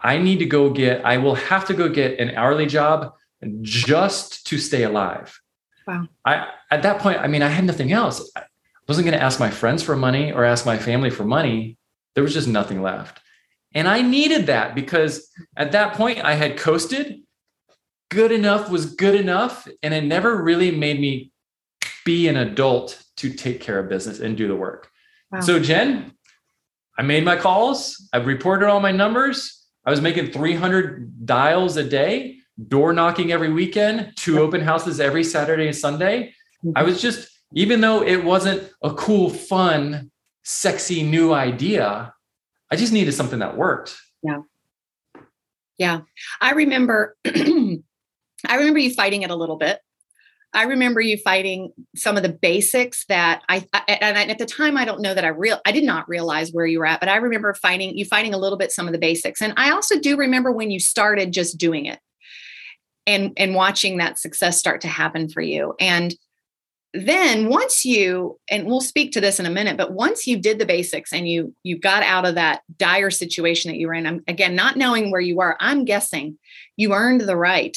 I 0.00 0.16
need 0.16 0.38
to 0.38 0.46
go 0.46 0.70
get, 0.70 1.04
I 1.04 1.18
will 1.18 1.34
have 1.34 1.66
to 1.66 1.74
go 1.74 1.90
get 1.90 2.18
an 2.18 2.30
hourly 2.30 2.64
job 2.64 3.12
just 3.60 4.46
to 4.46 4.58
stay 4.58 4.84
alive. 4.84 5.38
Wow. 5.86 6.08
I 6.24 6.48
at 6.70 6.82
that 6.82 7.00
point, 7.00 7.20
I 7.20 7.26
mean, 7.28 7.42
I 7.42 7.48
had 7.48 7.64
nothing 7.64 7.92
else. 7.92 8.30
I 8.34 8.42
wasn't 8.88 9.06
going 9.06 9.18
to 9.18 9.22
ask 9.22 9.38
my 9.38 9.50
friends 9.50 9.82
for 9.82 9.94
money 9.94 10.32
or 10.32 10.44
ask 10.44 10.64
my 10.64 10.78
family 10.78 11.10
for 11.10 11.24
money. 11.24 11.76
There 12.14 12.24
was 12.24 12.32
just 12.32 12.48
nothing 12.48 12.82
left. 12.82 13.20
And 13.74 13.86
I 13.86 14.00
needed 14.00 14.46
that 14.46 14.74
because 14.74 15.30
at 15.56 15.72
that 15.72 15.94
point 15.94 16.24
I 16.24 16.34
had 16.34 16.56
coasted. 16.56 17.20
Good 18.10 18.32
enough 18.32 18.70
was 18.70 18.94
good 18.94 19.14
enough. 19.14 19.68
And 19.82 19.92
it 19.92 20.04
never 20.04 20.42
really 20.42 20.70
made 20.70 21.00
me 21.00 21.32
be 22.04 22.28
an 22.28 22.36
adult 22.36 23.02
to 23.16 23.32
take 23.32 23.60
care 23.60 23.78
of 23.78 23.88
business 23.88 24.20
and 24.20 24.36
do 24.36 24.48
the 24.48 24.56
work. 24.56 24.90
Wow. 25.32 25.40
So, 25.40 25.58
Jen, 25.58 26.12
I 26.98 27.02
made 27.02 27.24
my 27.24 27.36
calls. 27.36 28.08
I've 28.12 28.26
reported 28.26 28.68
all 28.68 28.80
my 28.80 28.92
numbers. 28.92 29.66
I 29.84 29.90
was 29.90 30.00
making 30.00 30.32
300 30.32 31.26
dials 31.26 31.76
a 31.76 31.84
day, 31.84 32.38
door 32.68 32.92
knocking 32.92 33.32
every 33.32 33.52
weekend, 33.52 34.12
two 34.16 34.40
open 34.40 34.60
houses 34.60 35.00
every 35.00 35.24
Saturday 35.24 35.66
and 35.66 35.76
Sunday. 35.76 36.32
I 36.64 36.66
mm-hmm. 36.66 36.86
was 36.86 37.00
just, 37.00 37.28
even 37.54 37.80
though 37.80 38.02
it 38.02 38.24
wasn't 38.24 38.70
a 38.82 38.92
cool, 38.94 39.30
fun, 39.30 40.10
sexy 40.42 41.02
new 41.02 41.32
idea, 41.32 42.14
I 42.70 42.76
just 42.76 42.92
needed 42.92 43.12
something 43.12 43.38
that 43.40 43.56
worked. 43.56 43.96
Yeah. 44.22 44.42
Yeah. 45.78 46.00
I 46.40 46.52
remember 46.52 47.16
I 48.46 48.56
remember 48.56 48.78
you 48.78 48.92
fighting 48.92 49.22
it 49.22 49.30
a 49.30 49.36
little 49.36 49.56
bit. 49.56 49.80
I 50.52 50.62
remember 50.62 51.00
you 51.00 51.18
fighting 51.18 51.72
some 51.96 52.16
of 52.16 52.22
the 52.22 52.30
basics 52.30 53.04
that 53.08 53.42
I, 53.48 53.66
and 53.88 54.30
at 54.30 54.38
the 54.38 54.46
time 54.46 54.76
I 54.76 54.84
don't 54.84 55.02
know 55.02 55.12
that 55.12 55.24
I 55.24 55.28
real 55.28 55.60
I 55.66 55.72
did 55.72 55.84
not 55.84 56.08
realize 56.08 56.50
where 56.50 56.66
you 56.66 56.78
were 56.78 56.86
at, 56.86 57.00
but 57.00 57.10
I 57.10 57.16
remember 57.16 57.52
fighting 57.52 57.96
you 57.96 58.04
fighting 58.04 58.32
a 58.32 58.38
little 58.38 58.56
bit 58.56 58.72
some 58.72 58.86
of 58.86 58.92
the 58.92 58.98
basics. 58.98 59.42
And 59.42 59.52
I 59.56 59.70
also 59.70 59.98
do 59.98 60.16
remember 60.16 60.50
when 60.50 60.70
you 60.70 60.80
started 60.80 61.32
just 61.32 61.58
doing 61.58 61.86
it 61.86 61.98
and 63.06 63.32
and 63.36 63.54
watching 63.54 63.98
that 63.98 64.18
success 64.18 64.58
start 64.58 64.80
to 64.82 64.88
happen 64.88 65.28
for 65.28 65.42
you. 65.42 65.74
And 65.78 66.14
then 66.94 67.48
once 67.48 67.84
you 67.84 68.38
and 68.48 68.66
we'll 68.66 68.80
speak 68.80 69.12
to 69.12 69.20
this 69.20 69.38
in 69.38 69.44
a 69.44 69.50
minute 69.50 69.76
but 69.76 69.92
once 69.92 70.26
you 70.26 70.38
did 70.38 70.58
the 70.58 70.64
basics 70.64 71.12
and 71.12 71.28
you 71.28 71.54
you 71.62 71.78
got 71.78 72.02
out 72.02 72.24
of 72.24 72.36
that 72.36 72.62
dire 72.78 73.10
situation 73.10 73.70
that 73.70 73.76
you 73.76 73.86
were 73.86 73.92
in 73.92 74.06
I'm, 74.06 74.22
again 74.26 74.54
not 74.54 74.76
knowing 74.76 75.10
where 75.10 75.20
you 75.20 75.40
are 75.40 75.58
i'm 75.60 75.84
guessing 75.84 76.38
you 76.76 76.94
earned 76.94 77.20
the 77.20 77.36
right 77.36 77.76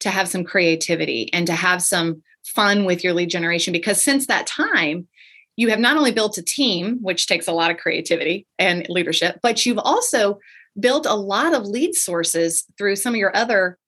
to 0.00 0.10
have 0.10 0.28
some 0.28 0.44
creativity 0.44 1.32
and 1.32 1.46
to 1.46 1.54
have 1.54 1.82
some 1.82 2.22
fun 2.44 2.84
with 2.84 3.02
your 3.02 3.12
lead 3.12 3.30
generation. 3.30 3.72
Because 3.72 4.02
since 4.02 4.26
that 4.26 4.46
time 4.46 5.08
you 5.56 5.70
have 5.70 5.80
not 5.80 5.96
only 5.96 6.12
built 6.12 6.36
a 6.38 6.42
team 6.42 6.98
which 7.00 7.26
takes 7.26 7.48
a 7.48 7.52
lot 7.52 7.70
of 7.70 7.78
creativity 7.78 8.46
and 8.58 8.86
leadership 8.90 9.38
but 9.42 9.64
you've 9.64 9.78
also 9.78 10.38
built 10.78 11.06
a 11.06 11.14
lot 11.14 11.54
of 11.54 11.64
lead 11.64 11.94
sources 11.94 12.64
through 12.76 12.96
some 12.96 13.14
of 13.14 13.18
your 13.18 13.34
other 13.34 13.78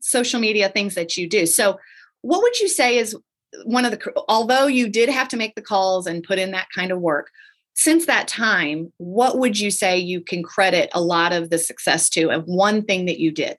social 0.00 0.40
media 0.40 0.68
things 0.68 0.94
that 0.94 1.16
you 1.16 1.28
do. 1.28 1.46
So 1.46 1.78
what 2.22 2.42
would 2.42 2.58
you 2.60 2.68
say 2.68 2.98
is 2.98 3.16
one 3.64 3.84
of 3.84 3.90
the 3.90 4.12
although 4.28 4.66
you 4.66 4.88
did 4.88 5.08
have 5.08 5.28
to 5.28 5.36
make 5.36 5.54
the 5.54 5.62
calls 5.62 6.06
and 6.06 6.22
put 6.22 6.38
in 6.38 6.52
that 6.52 6.68
kind 6.74 6.92
of 6.92 7.00
work 7.00 7.30
since 7.74 8.06
that 8.06 8.28
time 8.28 8.92
what 8.98 9.38
would 9.38 9.58
you 9.58 9.70
say 9.70 9.98
you 9.98 10.20
can 10.20 10.42
credit 10.42 10.88
a 10.92 11.00
lot 11.00 11.32
of 11.32 11.50
the 11.50 11.58
success 11.58 12.08
to 12.08 12.30
of 12.30 12.44
one 12.44 12.82
thing 12.82 13.06
that 13.06 13.18
you 13.18 13.32
did 13.32 13.56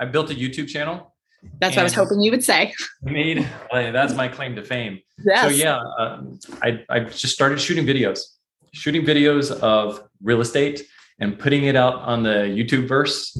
i 0.00 0.04
built 0.04 0.30
a 0.30 0.34
youtube 0.34 0.68
channel. 0.68 1.14
That's 1.60 1.76
what 1.76 1.82
i 1.82 1.84
was 1.84 1.94
hoping 1.94 2.20
you 2.20 2.30
would 2.30 2.44
say. 2.44 2.72
Made 3.02 3.48
that's 3.70 4.14
my 4.14 4.28
claim 4.28 4.56
to 4.56 4.62
fame. 4.62 5.00
Yes. 5.24 5.42
so 5.42 5.48
yeah 5.48 5.76
uh, 5.98 6.22
I, 6.62 6.84
I 6.88 7.00
just 7.00 7.34
started 7.34 7.60
shooting 7.60 7.86
videos. 7.86 8.20
Shooting 8.72 9.04
videos 9.04 9.52
of 9.60 10.02
real 10.22 10.40
estate 10.40 10.86
and 11.20 11.38
putting 11.38 11.64
it 11.64 11.76
out 11.76 11.96
on 11.96 12.22
the 12.22 12.48
youtube 12.58 12.88
verse. 12.88 13.36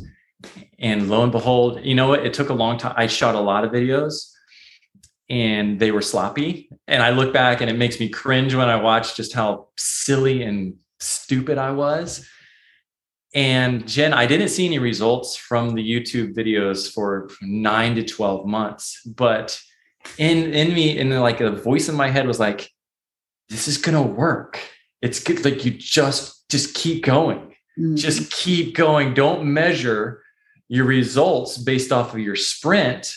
And 0.78 1.08
lo 1.08 1.22
and 1.22 1.32
behold 1.32 1.80
you 1.84 1.94
know 1.94 2.08
what? 2.08 2.26
It 2.26 2.34
took 2.34 2.50
a 2.50 2.54
long 2.54 2.78
time 2.78 2.94
i 2.96 3.06
shot 3.06 3.34
a 3.34 3.40
lot 3.40 3.64
of 3.64 3.72
videos 3.72 4.30
and 5.30 5.80
they 5.80 5.90
were 5.90 6.02
sloppy. 6.02 6.68
And 6.86 7.02
I 7.02 7.10
look 7.10 7.32
back 7.32 7.60
and 7.60 7.70
it 7.70 7.74
makes 7.74 7.98
me 7.98 8.08
cringe 8.08 8.54
when 8.54 8.68
I 8.68 8.76
watch 8.76 9.16
just 9.16 9.32
how 9.32 9.68
silly 9.76 10.42
and 10.42 10.74
stupid 11.00 11.58
I 11.58 11.70
was. 11.70 12.28
And 13.34 13.86
Jen, 13.88 14.12
I 14.12 14.26
didn't 14.26 14.48
see 14.48 14.66
any 14.66 14.78
results 14.78 15.36
from 15.36 15.74
the 15.74 15.82
YouTube 15.82 16.34
videos 16.34 16.92
for 16.92 17.28
nine 17.42 17.96
to 17.96 18.04
12 18.04 18.46
months, 18.46 19.02
but 19.04 19.60
in 20.18 20.52
in 20.52 20.74
me, 20.74 20.98
in 20.98 21.10
like 21.18 21.40
a 21.40 21.50
voice 21.50 21.88
in 21.88 21.96
my 21.96 22.08
head 22.08 22.26
was 22.26 22.38
like, 22.38 22.70
this 23.48 23.66
is 23.66 23.78
gonna 23.78 24.02
work. 24.02 24.60
It's 25.02 25.20
good. 25.20 25.44
Like 25.44 25.64
you 25.64 25.72
just 25.72 26.48
just 26.48 26.74
keep 26.74 27.04
going. 27.04 27.40
Mm-hmm. 27.78 27.96
Just 27.96 28.30
keep 28.30 28.76
going. 28.76 29.14
Don't 29.14 29.44
measure 29.44 30.22
your 30.68 30.84
results 30.84 31.58
based 31.58 31.92
off 31.92 32.14
of 32.14 32.20
your 32.20 32.36
sprint 32.36 33.14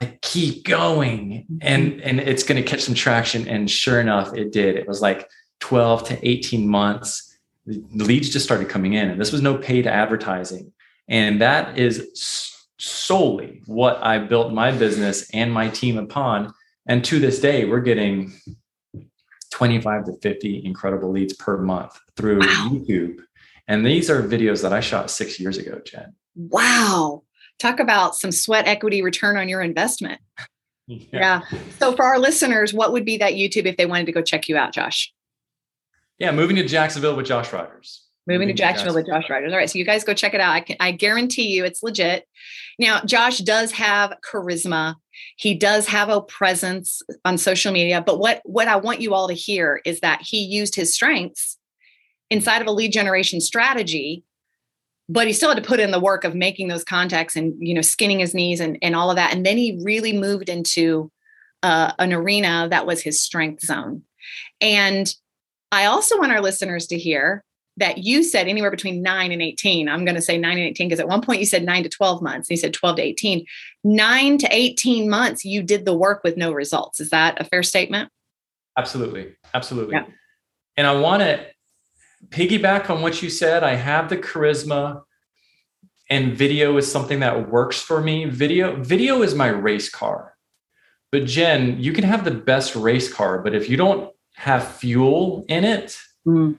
like 0.00 0.20
keep 0.20 0.64
going 0.64 1.46
and 1.60 1.92
mm-hmm. 1.92 2.08
and 2.08 2.20
it's 2.20 2.42
going 2.42 2.62
to 2.62 2.68
catch 2.68 2.80
some 2.80 2.94
traction 2.94 3.48
and 3.48 3.70
sure 3.70 4.00
enough 4.00 4.34
it 4.34 4.52
did 4.52 4.76
it 4.76 4.86
was 4.86 5.00
like 5.00 5.28
12 5.60 6.08
to 6.08 6.28
18 6.28 6.68
months 6.68 7.27
the 7.68 8.04
leads 8.04 8.30
just 8.30 8.44
started 8.44 8.68
coming 8.68 8.94
in 8.94 9.10
and 9.10 9.20
this 9.20 9.32
was 9.32 9.42
no 9.42 9.56
paid 9.56 9.86
advertising 9.86 10.72
and 11.08 11.40
that 11.40 11.78
is 11.78 12.54
solely 12.78 13.62
what 13.66 14.02
i 14.02 14.18
built 14.18 14.52
my 14.52 14.70
business 14.70 15.28
and 15.30 15.52
my 15.52 15.68
team 15.68 15.98
upon 15.98 16.52
and 16.86 17.04
to 17.04 17.18
this 17.18 17.40
day 17.40 17.64
we're 17.64 17.80
getting 17.80 18.32
25 19.50 20.04
to 20.04 20.12
50 20.22 20.64
incredible 20.64 21.10
leads 21.10 21.34
per 21.34 21.58
month 21.58 21.98
through 22.16 22.40
wow. 22.40 22.70
youtube 22.70 23.18
and 23.66 23.84
these 23.84 24.08
are 24.08 24.22
videos 24.22 24.62
that 24.62 24.72
i 24.72 24.80
shot 24.80 25.10
six 25.10 25.38
years 25.38 25.58
ago 25.58 25.80
jen 25.84 26.14
wow 26.36 27.22
talk 27.58 27.80
about 27.80 28.16
some 28.16 28.32
sweat 28.32 28.66
equity 28.66 29.02
return 29.02 29.36
on 29.36 29.48
your 29.48 29.62
investment. 29.62 30.20
Yeah. 30.90 31.42
yeah. 31.52 31.60
So 31.78 31.94
for 31.94 32.02
our 32.02 32.18
listeners, 32.18 32.72
what 32.72 32.92
would 32.92 33.04
be 33.04 33.18
that 33.18 33.34
YouTube 33.34 33.66
if 33.66 33.76
they 33.76 33.84
wanted 33.84 34.06
to 34.06 34.12
go 34.12 34.22
check 34.22 34.48
you 34.48 34.56
out, 34.56 34.72
Josh? 34.72 35.12
Yeah, 36.18 36.32
moving 36.32 36.56
to 36.56 36.64
Jacksonville 36.64 37.16
with 37.16 37.26
Josh 37.26 37.52
Rogers. 37.52 38.04
Moving, 38.26 38.40
moving 38.40 38.56
to 38.56 38.60
Jacksonville, 38.60 38.94
Jacksonville 38.94 39.14
with 39.14 39.22
Josh 39.24 39.30
Rogers. 39.30 39.52
All 39.52 39.58
right, 39.58 39.70
so 39.70 39.78
you 39.78 39.84
guys 39.84 40.04
go 40.04 40.12
check 40.12 40.34
it 40.34 40.40
out. 40.40 40.52
I, 40.52 40.60
can, 40.60 40.76
I 40.80 40.92
guarantee 40.92 41.48
you 41.48 41.64
it's 41.64 41.82
legit. 41.82 42.26
Now, 42.78 43.00
Josh 43.00 43.38
does 43.38 43.72
have 43.72 44.12
charisma. 44.24 44.96
He 45.36 45.54
does 45.54 45.86
have 45.88 46.08
a 46.08 46.20
presence 46.20 47.00
on 47.24 47.38
social 47.38 47.72
media. 47.72 48.02
But 48.02 48.18
what 48.18 48.40
what 48.44 48.68
I 48.68 48.76
want 48.76 49.00
you 49.00 49.14
all 49.14 49.28
to 49.28 49.34
hear 49.34 49.80
is 49.84 50.00
that 50.00 50.20
he 50.22 50.44
used 50.44 50.74
his 50.74 50.92
strengths 50.92 51.56
inside 52.30 52.60
of 52.60 52.68
a 52.68 52.72
lead 52.72 52.92
generation 52.92 53.40
strategy 53.40 54.24
but 55.08 55.26
he 55.26 55.32
still 55.32 55.48
had 55.48 55.62
to 55.62 55.66
put 55.66 55.80
in 55.80 55.90
the 55.90 56.00
work 56.00 56.24
of 56.24 56.34
making 56.34 56.68
those 56.68 56.84
contacts 56.84 57.34
and 57.36 57.54
you 57.58 57.74
know 57.74 57.80
skinning 57.80 58.18
his 58.18 58.34
knees 58.34 58.60
and, 58.60 58.78
and 58.82 58.94
all 58.94 59.10
of 59.10 59.16
that 59.16 59.32
and 59.32 59.44
then 59.44 59.56
he 59.56 59.80
really 59.82 60.12
moved 60.12 60.48
into 60.48 61.10
uh, 61.62 61.92
an 61.98 62.12
arena 62.12 62.68
that 62.70 62.86
was 62.86 63.02
his 63.02 63.20
strength 63.20 63.64
zone 63.64 64.02
and 64.60 65.14
i 65.72 65.84
also 65.84 66.18
want 66.18 66.32
our 66.32 66.40
listeners 66.40 66.86
to 66.86 66.98
hear 66.98 67.44
that 67.76 67.98
you 67.98 68.24
said 68.24 68.48
anywhere 68.48 68.70
between 68.70 69.02
9 69.02 69.32
and 69.32 69.42
18 69.42 69.88
i'm 69.88 70.04
going 70.04 70.14
to 70.14 70.22
say 70.22 70.38
9 70.38 70.50
and 70.50 70.68
18 70.68 70.88
because 70.88 71.00
at 71.00 71.08
one 71.08 71.22
point 71.22 71.40
you 71.40 71.46
said 71.46 71.64
9 71.64 71.82
to 71.82 71.88
12 71.88 72.22
months 72.22 72.48
and 72.48 72.56
you 72.56 72.60
said 72.60 72.74
12 72.74 72.96
to 72.96 73.02
18 73.02 73.46
9 73.84 74.38
to 74.38 74.48
18 74.50 75.08
months 75.08 75.44
you 75.44 75.62
did 75.62 75.84
the 75.84 75.96
work 75.96 76.22
with 76.24 76.36
no 76.36 76.52
results 76.52 77.00
is 77.00 77.10
that 77.10 77.40
a 77.40 77.44
fair 77.44 77.62
statement 77.62 78.10
absolutely 78.76 79.34
absolutely 79.54 79.94
yeah. 79.94 80.04
and 80.76 80.86
i 80.86 80.92
want 80.92 81.22
to 81.22 81.44
piggyback 82.26 82.90
on 82.90 83.02
what 83.02 83.22
you 83.22 83.30
said. 83.30 83.62
I 83.62 83.74
have 83.74 84.08
the 84.08 84.16
charisma 84.16 85.02
and 86.10 86.34
video 86.34 86.76
is 86.76 86.90
something 86.90 87.20
that 87.20 87.50
works 87.50 87.80
for 87.80 88.00
me. 88.00 88.24
Video 88.24 88.82
video 88.82 89.22
is 89.22 89.34
my 89.34 89.48
race 89.48 89.88
car. 89.88 90.34
But 91.10 91.24
Jen, 91.24 91.78
you 91.80 91.92
can 91.92 92.04
have 92.04 92.24
the 92.24 92.30
best 92.30 92.76
race 92.76 93.12
car, 93.12 93.42
but 93.42 93.54
if 93.54 93.70
you 93.70 93.76
don't 93.76 94.12
have 94.38 94.76
fuel 94.76 95.44
in 95.48 95.64
it, 95.64 95.98
mm. 96.24 96.56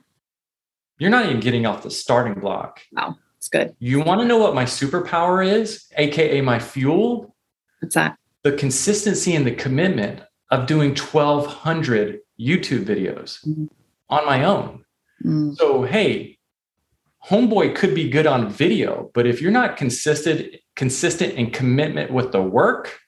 you're 0.97 1.09
not 1.09 1.25
even 1.25 1.39
getting 1.39 1.65
off 1.65 1.81
the 1.81 1.89
starting 1.89 2.33
block. 2.33 2.81
Wow, 2.91 3.15
it's 3.37 3.47
good. 3.47 3.73
You 3.79 4.01
want 4.01 4.19
to 4.19 4.27
know 4.27 4.37
what 4.37 4.53
my 4.53 4.65
superpower 4.65 5.45
is, 5.47 5.85
aka 5.95 6.41
my 6.41 6.59
fuel? 6.59 7.35
What's 7.79 7.95
that? 7.95 8.17
The 8.43 8.51
consistency 8.51 9.33
and 9.33 9.47
the 9.47 9.55
commitment 9.55 10.21
of 10.51 10.67
doing 10.67 10.89
1200 10.89 12.19
YouTube 12.37 12.83
videos 12.83 13.45
mm-hmm. 13.47 13.65
on 14.09 14.25
my 14.25 14.43
own. 14.43 14.83
Mm. 15.25 15.55
So, 15.55 15.83
hey, 15.83 16.37
homeboy 17.29 17.75
could 17.75 17.95
be 17.95 18.09
good 18.09 18.27
on 18.27 18.49
video, 18.49 19.09
but 19.13 19.25
if 19.25 19.41
you're 19.41 19.51
not 19.51 19.77
consistent, 19.77 20.53
consistent 20.75 21.33
in 21.35 21.51
commitment 21.51 22.11
with 22.11 22.33
the 22.33 22.41
work, 22.41 22.99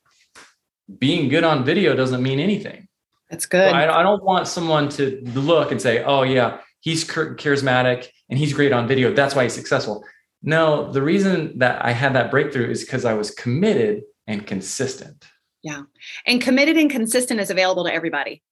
being 0.98 1.28
good 1.28 1.44
on 1.44 1.66
video 1.66 1.94
doesn't 1.94 2.24
mean 2.24 2.40
anything. 2.40 2.88
That's 3.32 3.46
good. 3.46 3.74
I, 3.74 4.02
I, 4.02 4.04
don't 4.04 4.24
want 4.24 4.48
someone 4.48 4.90
to 4.90 5.22
look 5.34 5.72
and 5.72 5.82
say, 5.82 6.04
"Oh 6.04 6.24
yeah, 6.24 6.60
he's 6.82 7.06
charismatic 7.06 8.10
and 8.30 8.38
he's 8.38 8.52
great 8.54 8.74
on 8.74 8.88
video. 8.88 9.14
That's 9.14 9.34
why 9.34 9.44
he's 9.44 9.54
successful." 9.54 10.04
No, 10.44 10.92
the 10.92 11.02
reason 11.02 11.58
that 11.60 11.84
I 11.84 11.92
had 11.92 12.14
that 12.16 12.30
breakthrough 12.30 12.70
is 12.70 12.84
because 12.84 13.06
I 13.06 13.14
was 13.14 13.32
committed 13.32 14.04
and 14.28 14.46
consistent. 14.46 15.26
Yeah, 15.64 15.84
and 16.28 16.42
committed 16.42 16.78
and 16.78 16.92
consistent 16.92 17.40
is 17.40 17.50
available 17.50 17.86
to 17.86 17.94
everybody. 17.94 18.44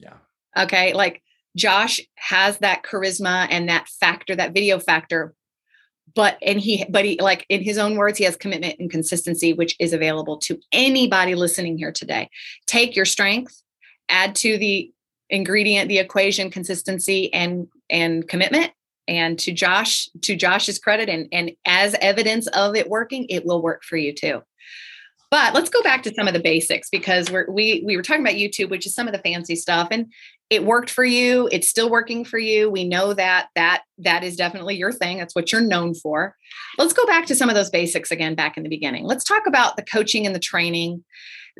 Yeah. 0.00 0.14
Okay, 0.58 0.92
like 0.92 1.22
Josh 1.56 2.00
has 2.16 2.58
that 2.58 2.82
charisma 2.82 3.46
and 3.48 3.68
that 3.68 3.88
factor, 3.88 4.34
that 4.34 4.54
video 4.54 4.80
factor. 4.80 5.34
But 6.16 6.36
and 6.42 6.58
he, 6.58 6.84
but 6.88 7.04
he, 7.04 7.20
like 7.20 7.46
in 7.48 7.62
his 7.62 7.78
own 7.78 7.94
words, 7.94 8.18
he 8.18 8.24
has 8.24 8.34
commitment 8.34 8.80
and 8.80 8.90
consistency, 8.90 9.52
which 9.52 9.76
is 9.78 9.92
available 9.92 10.38
to 10.38 10.58
anybody 10.72 11.36
listening 11.36 11.78
here 11.78 11.92
today. 11.92 12.28
Take 12.66 12.96
your 12.96 13.04
strength, 13.04 13.62
add 14.10 14.34
to 14.36 14.58
the 14.58 14.92
ingredient, 15.30 15.88
the 15.88 15.98
equation, 15.98 16.50
consistency 16.50 17.32
and 17.32 17.68
and 17.88 18.28
commitment. 18.28 18.72
And 19.08 19.38
to 19.40 19.52
Josh, 19.52 20.08
to 20.22 20.36
Josh's 20.36 20.78
credit, 20.78 21.08
and 21.08 21.28
and 21.32 21.52
as 21.66 21.96
evidence 22.00 22.46
of 22.48 22.76
it 22.76 22.88
working, 22.88 23.26
it 23.28 23.44
will 23.44 23.62
work 23.62 23.82
for 23.82 23.96
you 23.96 24.14
too. 24.14 24.42
But 25.30 25.54
let's 25.54 25.70
go 25.70 25.80
back 25.82 26.02
to 26.02 26.14
some 26.14 26.26
of 26.26 26.34
the 26.34 26.40
basics 26.40 26.90
because 26.90 27.30
we're, 27.30 27.48
we 27.48 27.82
we 27.86 27.96
were 27.96 28.02
talking 28.02 28.22
about 28.22 28.34
YouTube, 28.34 28.70
which 28.70 28.86
is 28.86 28.94
some 28.94 29.06
of 29.06 29.12
the 29.12 29.20
fancy 29.20 29.56
stuff, 29.56 29.88
and 29.90 30.12
it 30.50 30.64
worked 30.64 30.90
for 30.90 31.04
you. 31.04 31.48
It's 31.52 31.68
still 31.68 31.88
working 31.88 32.24
for 32.24 32.38
you. 32.38 32.68
We 32.68 32.86
know 32.86 33.14
that 33.14 33.48
that 33.54 33.82
that 33.98 34.24
is 34.24 34.36
definitely 34.36 34.76
your 34.76 34.92
thing. 34.92 35.18
That's 35.18 35.34
what 35.34 35.52
you're 35.52 35.60
known 35.60 35.94
for. 35.94 36.36
Let's 36.78 36.92
go 36.92 37.06
back 37.06 37.26
to 37.26 37.36
some 37.36 37.48
of 37.48 37.54
those 37.54 37.70
basics 37.70 38.10
again, 38.10 38.34
back 38.34 38.56
in 38.56 38.64
the 38.64 38.68
beginning. 38.68 39.04
Let's 39.04 39.24
talk 39.24 39.46
about 39.46 39.76
the 39.76 39.84
coaching 39.84 40.26
and 40.26 40.34
the 40.34 40.40
training 40.40 41.04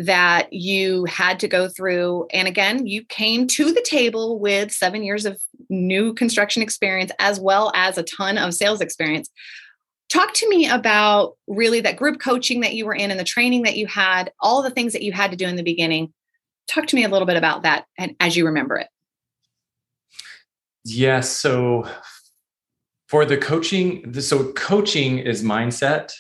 that 0.00 0.50
you 0.50 1.04
had 1.04 1.38
to 1.40 1.49
go 1.49 1.69
through. 1.69 2.26
And 2.33 2.49
again, 2.49 2.87
you 2.87 3.04
came 3.04 3.47
to 3.49 3.71
the 3.71 3.83
table 3.83 4.38
with 4.38 4.73
seven 4.73 5.02
years 5.02 5.26
of 5.26 5.38
new 5.69 6.14
construction 6.14 6.62
experience 6.62 7.12
as 7.19 7.38
well 7.38 7.71
as 7.75 7.99
a 7.99 8.02
ton 8.02 8.38
of 8.38 8.54
sales 8.54 8.80
experience. 8.80 9.28
Talk 10.09 10.33
to 10.35 10.49
me 10.49 10.66
about 10.69 11.37
really 11.47 11.80
that 11.83 11.99
group 11.99 12.19
coaching 12.19 12.61
that 12.61 12.75
you 12.75 12.87
were 12.87 12.95
in 12.95 13.11
and 13.11 13.21
the 13.21 13.25
training 13.25 13.64
that 13.64 13.76
you 13.76 13.87
had, 13.87 14.33
all 14.40 14.62
the 14.62 14.71
things 14.71 14.95
that 14.95 15.02
you 15.02 15.12
had 15.12 15.33
to 15.33 15.37
do 15.37 15.47
in 15.47 15.57
the 15.57 15.62
beginning. 15.62 16.14
Talk 16.66 16.87
to 16.87 16.97
me 16.97 17.04
a 17.04 17.09
little 17.09 17.26
bit 17.26 17.37
about 17.37 17.64
that 17.64 17.85
and 17.99 18.16
as 18.21 18.37
you 18.38 18.47
remember 18.47 18.76
it. 18.76 18.88
Yes. 20.83 21.28
So 21.28 21.87
for 23.07 23.26
the 23.26 23.37
coaching, 23.37 24.19
so 24.19 24.50
coaching 24.52 25.19
is 25.19 25.42
mindset 25.42 26.11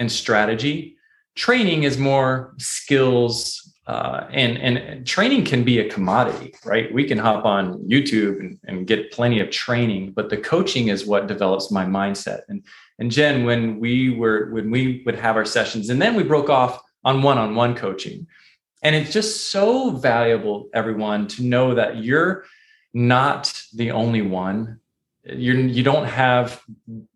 and 0.00 0.10
strategy. 0.10 0.96
Training 1.34 1.84
is 1.84 1.98
more 1.98 2.54
skills 2.58 3.62
uh, 3.86 4.28
and 4.30 4.58
and 4.58 5.06
training 5.06 5.44
can 5.44 5.64
be 5.64 5.80
a 5.80 5.88
commodity, 5.88 6.54
right? 6.64 6.92
We 6.94 7.04
can 7.04 7.18
hop 7.18 7.44
on 7.44 7.78
YouTube 7.88 8.38
and, 8.38 8.58
and 8.64 8.86
get 8.86 9.10
plenty 9.10 9.40
of 9.40 9.50
training, 9.50 10.12
but 10.12 10.30
the 10.30 10.36
coaching 10.36 10.88
is 10.88 11.04
what 11.04 11.26
develops 11.26 11.70
my 11.72 11.84
mindset. 11.84 12.42
And 12.48 12.62
and 13.00 13.10
Jen, 13.10 13.44
when 13.44 13.80
we 13.80 14.10
were 14.10 14.50
when 14.52 14.70
we 14.70 15.02
would 15.04 15.16
have 15.16 15.36
our 15.36 15.44
sessions, 15.44 15.90
and 15.90 16.00
then 16.00 16.14
we 16.14 16.22
broke 16.22 16.48
off 16.48 16.80
on 17.04 17.22
one-on-one 17.22 17.74
coaching, 17.74 18.28
and 18.82 18.94
it's 18.94 19.12
just 19.12 19.50
so 19.50 19.90
valuable, 19.90 20.68
everyone, 20.72 21.26
to 21.26 21.42
know 21.42 21.74
that 21.74 22.04
you're 22.04 22.44
not 22.94 23.52
the 23.74 23.90
only 23.90 24.22
one. 24.22 24.78
You're 25.24 25.56
you 25.56 25.82
don't 25.82 26.06
have 26.06 26.62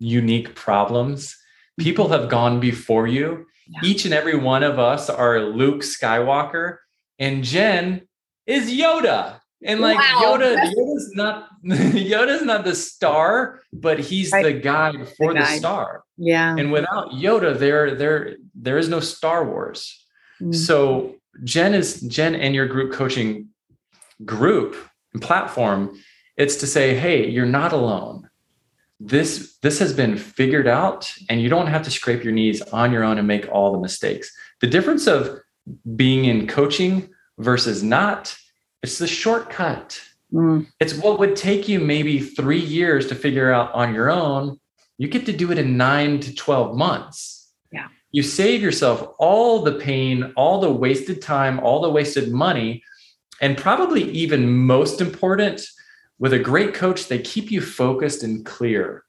unique 0.00 0.56
problems. 0.56 1.36
People 1.78 2.08
have 2.08 2.28
gone 2.28 2.58
before 2.58 3.06
you 3.06 3.46
yeah. 3.68 3.80
Each 3.82 4.04
and 4.04 4.14
every 4.14 4.36
one 4.36 4.62
of 4.62 4.78
us 4.78 5.10
are 5.10 5.40
Luke 5.40 5.82
Skywalker, 5.82 6.78
and 7.18 7.42
Jen 7.42 8.06
is 8.46 8.70
Yoda. 8.70 9.40
And 9.64 9.80
like 9.80 9.98
wow. 9.98 10.36
Yoda, 10.38 10.56
Yoda's 10.56 11.12
not 11.14 11.48
Yoda's 11.64 12.42
not 12.42 12.64
the 12.64 12.74
star, 12.74 13.60
but 13.72 13.98
he's 13.98 14.30
right. 14.30 14.44
the 14.44 14.52
guide 14.52 15.08
for 15.16 15.32
the, 15.32 15.40
guide. 15.40 15.54
the, 15.54 15.58
star. 15.58 16.04
Yeah. 16.16 16.54
And 16.56 16.70
without 16.70 17.12
Yoda, 17.12 17.58
there 17.58 17.94
there 17.94 18.36
there 18.54 18.78
is 18.78 18.88
no 18.88 19.00
Star 19.00 19.44
Wars. 19.44 20.04
Mm-hmm. 20.40 20.52
So 20.52 21.16
Jen 21.42 21.74
is 21.74 22.02
Jen 22.02 22.34
and 22.34 22.54
your 22.54 22.66
group 22.66 22.92
coaching 22.92 23.48
group 24.24 24.76
and 25.12 25.22
platform. 25.22 25.98
It's 26.36 26.56
to 26.56 26.66
say, 26.66 26.94
hey, 26.94 27.28
you're 27.28 27.46
not 27.46 27.72
alone 27.72 28.28
this 28.98 29.58
this 29.62 29.78
has 29.78 29.92
been 29.92 30.16
figured 30.16 30.66
out 30.66 31.12
and 31.28 31.40
you 31.40 31.48
don't 31.48 31.66
have 31.66 31.82
to 31.82 31.90
scrape 31.90 32.24
your 32.24 32.32
knees 32.32 32.62
on 32.62 32.92
your 32.92 33.04
own 33.04 33.18
and 33.18 33.28
make 33.28 33.48
all 33.50 33.72
the 33.72 33.78
mistakes. 33.78 34.30
The 34.60 34.66
difference 34.66 35.06
of 35.06 35.38
being 35.94 36.24
in 36.24 36.46
coaching 36.46 37.10
versus 37.38 37.82
not 37.82 38.36
it's 38.82 38.98
the 38.98 39.06
shortcut. 39.06 40.00
Mm. 40.32 40.66
it's 40.80 40.94
what 40.94 41.20
would 41.20 41.36
take 41.36 41.68
you 41.68 41.78
maybe 41.78 42.18
three 42.18 42.58
years 42.58 43.06
to 43.08 43.14
figure 43.14 43.52
out 43.52 43.72
on 43.72 43.94
your 43.94 44.10
own. 44.10 44.58
You 44.98 45.06
get 45.06 45.24
to 45.26 45.32
do 45.32 45.52
it 45.52 45.58
in 45.58 45.76
nine 45.76 46.18
to 46.20 46.34
12 46.34 46.76
months. 46.76 47.52
Yeah. 47.70 47.86
You 48.10 48.24
save 48.24 48.60
yourself 48.60 49.14
all 49.18 49.62
the 49.62 49.74
pain 49.74 50.32
all 50.36 50.60
the 50.60 50.72
wasted 50.72 51.22
time 51.22 51.60
all 51.60 51.80
the 51.80 51.90
wasted 51.90 52.32
money 52.32 52.82
and 53.40 53.56
probably 53.58 54.10
even 54.10 54.50
most 54.66 55.00
important 55.00 55.66
with 56.18 56.32
a 56.32 56.38
great 56.38 56.74
coach, 56.74 57.08
they 57.08 57.18
keep 57.18 57.50
you 57.50 57.60
focused 57.60 58.22
and 58.22 58.44
clear. 58.44 59.04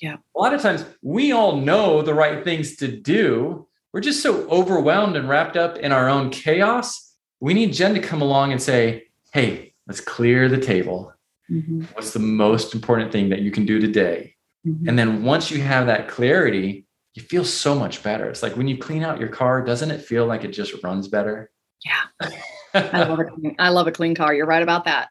Yeah. 0.00 0.16
A 0.34 0.38
lot 0.38 0.54
of 0.54 0.60
times 0.60 0.84
we 1.02 1.32
all 1.32 1.56
know 1.56 2.02
the 2.02 2.14
right 2.14 2.44
things 2.44 2.76
to 2.76 2.88
do. 2.88 3.66
We're 3.92 4.00
just 4.00 4.22
so 4.22 4.48
overwhelmed 4.48 5.16
and 5.16 5.28
wrapped 5.28 5.56
up 5.56 5.78
in 5.78 5.90
our 5.90 6.08
own 6.08 6.30
chaos. 6.30 7.14
We 7.40 7.54
need 7.54 7.72
Jen 7.72 7.94
to 7.94 8.00
come 8.00 8.20
along 8.20 8.52
and 8.52 8.60
say, 8.60 9.04
hey, 9.32 9.74
let's 9.86 10.00
clear 10.00 10.48
the 10.48 10.58
table. 10.58 11.12
Mm-hmm. 11.50 11.84
What's 11.94 12.12
the 12.12 12.18
most 12.18 12.74
important 12.74 13.10
thing 13.10 13.30
that 13.30 13.40
you 13.40 13.50
can 13.50 13.64
do 13.64 13.80
today? 13.80 14.34
Mm-hmm. 14.66 14.88
And 14.88 14.98
then 14.98 15.24
once 15.24 15.50
you 15.50 15.62
have 15.62 15.86
that 15.86 16.08
clarity, 16.08 16.86
you 17.14 17.22
feel 17.22 17.44
so 17.44 17.74
much 17.74 18.02
better. 18.02 18.28
It's 18.28 18.42
like 18.42 18.56
when 18.56 18.68
you 18.68 18.76
clean 18.76 19.02
out 19.02 19.18
your 19.18 19.30
car, 19.30 19.64
doesn't 19.64 19.90
it 19.90 20.02
feel 20.02 20.26
like 20.26 20.44
it 20.44 20.48
just 20.48 20.82
runs 20.82 21.08
better? 21.08 21.50
Yeah. 21.84 22.30
I 22.74 23.04
love 23.04 23.20
it. 23.20 23.54
I 23.58 23.70
love 23.70 23.86
a 23.86 23.92
clean 23.92 24.14
car. 24.14 24.34
You're 24.34 24.46
right 24.46 24.62
about 24.62 24.84
that 24.84 25.08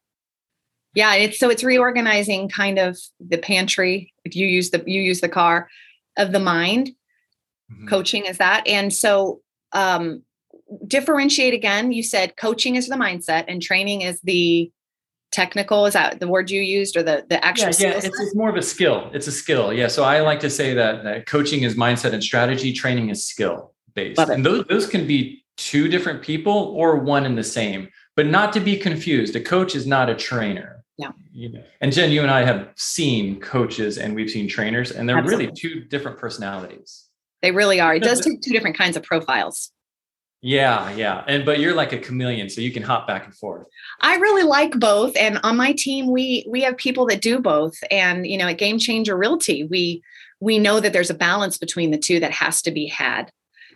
yeah 0.96 1.14
it's 1.14 1.38
so 1.38 1.50
it's 1.50 1.64
reorganizing 1.64 2.50
kind 2.50 2.80
of 2.80 2.98
the 3.20 3.38
pantry 3.38 4.14
if 4.24 4.36
you 4.36 4.48
use 4.48 4.72
the 4.72 4.84
you 4.88 5.02
use 5.02 5.22
the 5.22 5.30
car 5.30 5.70
of 6.18 6.32
the 6.32 6.40
mind. 6.40 6.92
Mm-hmm. 7.72 7.88
coaching 7.88 8.26
is 8.26 8.38
that 8.38 8.68
and 8.68 8.94
so 8.94 9.42
um 9.72 10.22
differentiate 10.88 11.56
again 11.56 11.92
you 11.92 12.04
said 12.04 12.38
coaching 12.38 12.76
is 12.76 12.88
the 12.88 12.96
mindset 12.96 13.46
and 13.48 13.60
training 13.60 14.02
is 14.02 14.22
the 14.22 14.72
technical 15.32 15.88
is 15.88 15.94
that 15.94 16.20
the 16.20 16.28
word 16.28 16.52
you 16.52 16.62
used 16.62 16.96
or 16.96 17.02
the 17.02 17.26
the 17.28 17.44
actual 17.44 17.70
yeah, 17.80 17.90
yeah 17.90 17.98
it's, 17.98 18.06
it's, 18.06 18.36
more 18.36 18.50
of 18.50 18.56
a 18.56 18.62
skill 18.62 19.10
it's 19.14 19.26
a 19.26 19.32
skill 19.32 19.74
yeah 19.74 19.88
so 19.88 20.04
i 20.04 20.22
like 20.22 20.40
to 20.40 20.50
say 20.50 20.76
that, 20.76 21.04
that 21.04 21.26
coaching 21.26 21.64
is 21.64 21.74
mindset 21.76 22.14
and 22.14 22.24
strategy 22.24 22.72
training 22.72 23.10
is 23.10 23.26
skill 23.26 23.74
based. 23.96 24.20
And 24.20 24.46
those, 24.46 24.66
those 24.66 24.88
can 24.88 25.08
be 25.08 25.44
two 25.58 25.88
different 25.88 26.22
people 26.22 26.54
or 26.54 26.98
one 26.98 27.26
and 27.26 27.36
the 27.36 27.44
same 27.44 27.90
but 28.16 28.28
not 28.28 28.54
to 28.54 28.60
be 28.60 28.78
confused 28.78 29.36
a 29.36 29.42
coach 29.42 29.74
is 29.74 29.88
not 29.88 30.08
a 30.08 30.16
trainer 30.16 30.85
yeah. 30.98 31.12
You 31.34 31.62
and 31.82 31.92
Jen, 31.92 32.12
you 32.12 32.22
and 32.22 32.32
I 32.32 32.44
have 32.44 32.70
seen 32.76 33.40
coaches 33.40 33.98
and 33.98 34.16
we've 34.16 34.30
seen 34.30 34.48
trainers, 34.48 34.92
and 34.92 35.08
they're 35.08 35.18
Absolutely. 35.18 35.48
really 35.48 35.56
two 35.56 35.82
different 35.82 36.18
personalities. 36.18 37.06
They 37.42 37.52
really 37.52 37.80
are. 37.80 37.96
It 37.96 38.04
does 38.04 38.22
take 38.26 38.42
two 38.42 38.52
different 38.52 38.78
kinds 38.78 38.96
of 38.96 39.04
profiles. 39.04 39.72
Yeah, 40.42 40.92
yeah. 40.96 41.24
And 41.28 41.44
but 41.44 41.60
you're 41.60 41.74
like 41.74 41.92
a 41.92 41.98
chameleon, 41.98 42.50
so 42.50 42.62
you 42.62 42.72
can 42.72 42.84
hop 42.84 43.08
back 43.08 43.26
and 43.26 43.36
forth. 43.36 43.68
I 44.02 44.16
really 44.18 44.44
like 44.44 44.80
both. 44.80 45.18
And 45.18 45.40
on 45.44 45.58
my 45.58 45.74
team, 45.74 46.12
we 46.12 46.46
we 46.48 46.62
have 46.62 46.78
people 46.78 47.08
that 47.08 47.22
do 47.22 47.40
both. 47.40 47.74
And 47.92 48.26
you 48.28 48.38
know, 48.38 48.48
at 48.48 48.58
Game 48.58 48.78
Changer 48.80 49.18
Realty, 49.18 49.64
we 49.64 50.02
we 50.40 50.60
know 50.60 50.80
that 50.80 50.94
there's 50.94 51.10
a 51.10 51.16
balance 51.16 51.58
between 51.58 51.92
the 51.92 51.98
two 51.98 52.20
that 52.20 52.32
has 52.32 52.62
to 52.62 52.72
be 52.72 52.88
had 52.88 53.32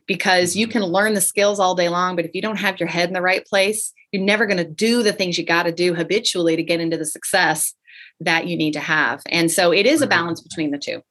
because 0.05 0.55
you 0.55 0.67
mm-hmm. 0.67 0.79
can 0.79 0.83
learn 0.83 1.15
the 1.15 1.21
skills 1.21 1.59
all 1.59 1.75
day 1.75 1.89
long, 1.89 2.15
but 2.15 2.25
if 2.25 2.31
you 2.33 2.41
don't 2.41 2.59
have 2.59 2.79
your 2.79 2.89
head 2.89 3.09
in 3.09 3.13
the 3.13 3.21
right 3.21 3.45
place, 3.45 3.93
you're 4.11 4.23
never 4.23 4.45
going 4.45 4.57
to 4.57 4.65
do 4.65 5.03
the 5.03 5.13
things 5.13 5.37
you 5.37 5.45
got 5.45 5.63
to 5.63 5.71
do 5.71 5.93
habitually 5.93 6.55
to 6.55 6.63
get 6.63 6.79
into 6.79 6.97
the 6.97 7.05
success 7.05 7.73
that 8.19 8.47
you 8.47 8.57
need 8.57 8.73
to 8.73 8.79
have. 8.79 9.21
And 9.29 9.51
so 9.51 9.71
it 9.71 9.85
is 9.85 10.01
a 10.01 10.05
mm-hmm. 10.05 10.09
balance 10.09 10.41
between 10.41 10.71
the 10.71 10.77
two. 10.77 11.01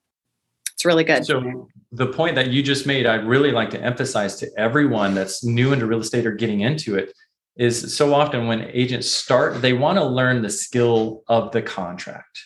It's 0.74 0.84
really 0.84 1.04
good. 1.04 1.24
So 1.24 1.68
the 1.90 2.06
point 2.06 2.37
that 2.37 2.48
you 2.48 2.62
just 2.62 2.87
made, 2.87 3.04
I'd 3.04 3.26
really 3.26 3.50
like 3.50 3.70
to 3.70 3.80
emphasize 3.80 4.37
to 4.37 4.50
everyone 4.56 5.14
that's 5.14 5.42
new 5.44 5.72
into 5.72 5.87
real 5.87 6.00
estate 6.00 6.26
or 6.26 6.32
getting 6.32 6.61
into 6.61 6.96
it 6.96 7.12
is 7.56 7.96
so 7.96 8.14
often 8.14 8.46
when 8.46 8.70
agents 8.72 9.11
start, 9.11 9.61
they 9.61 9.72
want 9.72 9.98
to 9.98 10.04
learn 10.04 10.42
the 10.42 10.50
skill 10.50 11.24
of 11.26 11.50
the 11.50 11.62
contract 11.62 12.38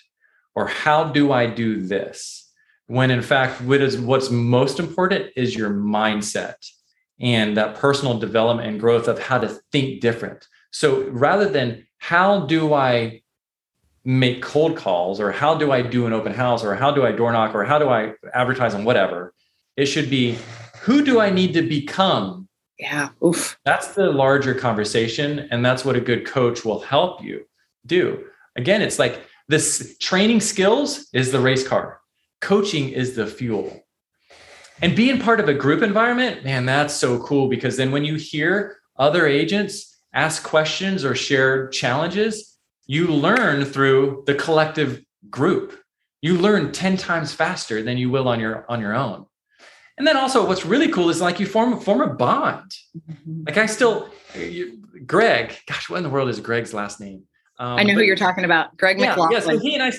or 0.54 0.66
how 0.66 1.04
do 1.04 1.32
I 1.32 1.46
do 1.46 1.80
this? 1.80 2.50
When 2.86 3.10
in 3.10 3.22
fact, 3.22 3.60
what 3.62 3.80
is 3.80 3.98
what's 3.98 4.30
most 4.30 4.78
important 4.78 5.30
is 5.36 5.56
your 5.56 5.70
mindset 5.70 6.56
and 7.22 7.56
that 7.56 7.76
personal 7.76 8.18
development 8.18 8.68
and 8.68 8.80
growth 8.80 9.06
of 9.06 9.18
how 9.18 9.38
to 9.38 9.48
think 9.70 10.00
different. 10.00 10.48
So 10.72 11.08
rather 11.10 11.48
than 11.48 11.86
how 11.98 12.46
do 12.46 12.74
I 12.74 13.22
make 14.04 14.42
cold 14.42 14.76
calls 14.76 15.20
or 15.20 15.30
how 15.30 15.54
do 15.54 15.70
I 15.70 15.80
do 15.80 16.06
an 16.06 16.12
open 16.12 16.34
house 16.34 16.64
or 16.64 16.74
how 16.74 16.90
do 16.90 17.06
I 17.06 17.12
door 17.12 17.32
knock 17.32 17.54
or 17.54 17.64
how 17.64 17.78
do 17.78 17.88
I 17.88 18.14
advertise 18.34 18.74
on 18.74 18.84
whatever, 18.84 19.32
it 19.76 19.86
should 19.86 20.10
be 20.10 20.36
who 20.80 21.04
do 21.04 21.20
I 21.20 21.30
need 21.30 21.54
to 21.54 21.62
become? 21.62 22.48
Yeah. 22.78 23.10
Oof. 23.24 23.56
That's 23.64 23.94
the 23.94 24.10
larger 24.10 24.54
conversation. 24.54 25.46
And 25.52 25.64
that's 25.64 25.84
what 25.84 25.94
a 25.94 26.00
good 26.00 26.26
coach 26.26 26.64
will 26.64 26.80
help 26.80 27.22
you 27.22 27.46
do. 27.86 28.24
Again, 28.56 28.82
it's 28.82 28.98
like 28.98 29.22
this 29.46 29.96
training 29.98 30.40
skills 30.40 31.06
is 31.12 31.30
the 31.30 31.38
race 31.38 31.66
car, 31.66 32.00
coaching 32.40 32.88
is 32.88 33.14
the 33.14 33.28
fuel 33.28 33.81
and 34.80 34.96
being 34.96 35.20
part 35.20 35.40
of 35.40 35.48
a 35.48 35.54
group 35.54 35.82
environment, 35.82 36.44
man, 36.44 36.66
that's 36.66 36.94
so 36.94 37.18
cool 37.22 37.48
because 37.48 37.76
then 37.76 37.92
when 37.92 38.04
you 38.04 38.16
hear 38.16 38.78
other 38.96 39.26
agents 39.26 40.00
ask 40.14 40.42
questions 40.42 41.04
or 41.04 41.14
share 41.14 41.68
challenges, 41.68 42.58
you 42.86 43.06
learn 43.08 43.64
through 43.64 44.24
the 44.26 44.34
collective 44.34 45.02
group. 45.30 45.78
You 46.20 46.38
learn 46.38 46.72
10 46.72 46.96
times 46.96 47.32
faster 47.32 47.82
than 47.82 47.96
you 47.98 48.10
will 48.10 48.28
on 48.28 48.38
your 48.38 48.64
on 48.68 48.80
your 48.80 48.94
own. 48.94 49.26
And 49.98 50.06
then 50.06 50.16
also 50.16 50.46
what's 50.46 50.64
really 50.64 50.88
cool 50.88 51.10
is 51.10 51.20
like 51.20 51.40
you 51.40 51.46
form 51.46 51.78
form 51.80 52.00
a 52.00 52.14
bond. 52.14 52.74
Mm-hmm. 52.96 53.44
Like 53.46 53.58
I 53.58 53.66
still 53.66 54.08
you, 54.34 54.82
Greg, 55.06 55.56
gosh, 55.66 55.90
what 55.90 55.98
in 55.98 56.02
the 56.02 56.10
world 56.10 56.28
is 56.28 56.40
Greg's 56.40 56.72
last 56.72 57.00
name? 57.00 57.24
Um, 57.58 57.78
I 57.78 57.82
know 57.82 57.94
who 57.94 58.02
you're 58.02 58.16
talking 58.16 58.44
about. 58.44 58.76
Greg 58.76 58.98
yeah, 58.98 59.10
McLaughlin. 59.10 59.32
Yeah, 59.32 59.44
so 59.44 59.58
he 59.58 59.74
and 59.74 59.82
I 59.82 59.92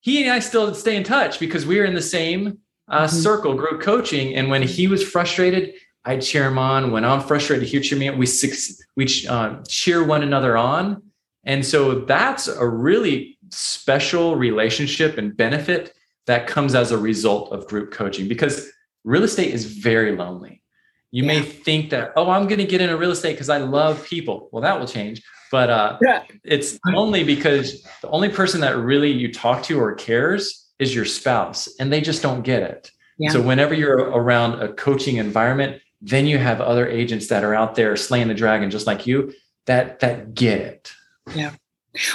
he 0.00 0.22
and 0.22 0.32
I 0.32 0.38
still 0.38 0.74
stay 0.74 0.96
in 0.96 1.04
touch 1.04 1.38
because 1.38 1.66
we 1.66 1.80
are 1.80 1.84
in 1.84 1.94
the 1.94 2.02
same 2.02 2.58
uh, 2.88 3.06
mm-hmm. 3.06 3.16
circle, 3.16 3.54
group 3.54 3.80
coaching. 3.80 4.34
And 4.34 4.50
when 4.50 4.62
he 4.62 4.86
was 4.86 5.02
frustrated, 5.02 5.74
I'd 6.04 6.22
cheer 6.22 6.46
him 6.46 6.58
on. 6.58 6.90
When 6.92 7.04
I'm 7.04 7.20
frustrated, 7.20 7.68
he'd 7.68 7.80
cheer 7.80 7.98
me 7.98 8.08
on. 8.08 8.18
We 8.18 8.26
six, 8.26 8.82
we 8.96 9.08
uh, 9.28 9.62
cheer 9.66 10.04
one 10.04 10.22
another 10.22 10.56
on. 10.56 11.02
And 11.44 11.64
so 11.64 12.00
that's 12.00 12.48
a 12.48 12.66
really 12.66 13.38
special 13.50 14.36
relationship 14.36 15.18
and 15.18 15.36
benefit 15.36 15.94
that 16.26 16.46
comes 16.46 16.74
as 16.74 16.90
a 16.90 16.98
result 16.98 17.52
of 17.52 17.66
group 17.66 17.92
coaching 17.92 18.28
because 18.28 18.70
real 19.04 19.24
estate 19.24 19.52
is 19.52 19.66
very 19.66 20.16
lonely. 20.16 20.62
You 21.10 21.22
yeah. 21.24 21.28
may 21.28 21.42
think 21.42 21.90
that, 21.90 22.12
oh, 22.16 22.30
I'm 22.30 22.48
going 22.48 22.58
to 22.58 22.64
get 22.64 22.80
into 22.80 22.96
real 22.96 23.10
estate 23.10 23.32
because 23.32 23.50
I 23.50 23.58
love 23.58 24.04
people. 24.06 24.48
Well, 24.50 24.62
that 24.62 24.78
will 24.78 24.86
change. 24.86 25.22
But 25.50 25.70
uh, 25.70 25.98
yeah. 26.02 26.24
it's 26.42 26.78
only 26.94 27.22
because 27.22 27.82
the 28.02 28.08
only 28.08 28.28
person 28.28 28.60
that 28.62 28.76
really 28.76 29.12
you 29.12 29.32
talk 29.32 29.62
to 29.64 29.78
or 29.78 29.94
cares 29.94 30.63
is 30.78 30.94
your 30.94 31.04
spouse 31.04 31.68
and 31.78 31.92
they 31.92 32.00
just 32.00 32.22
don't 32.22 32.42
get 32.42 32.62
it. 32.62 32.90
Yeah. 33.18 33.30
So 33.30 33.40
whenever 33.40 33.74
you're 33.74 33.98
around 33.98 34.60
a 34.60 34.72
coaching 34.72 35.16
environment, 35.16 35.80
then 36.00 36.26
you 36.26 36.38
have 36.38 36.60
other 36.60 36.88
agents 36.88 37.28
that 37.28 37.44
are 37.44 37.54
out 37.54 37.76
there 37.76 37.96
slaying 37.96 38.28
the 38.28 38.34
dragon 38.34 38.70
just 38.70 38.86
like 38.86 39.06
you 39.06 39.32
that 39.66 40.00
that 40.00 40.34
get 40.34 40.60
it. 40.60 40.92
Yeah. 41.34 41.52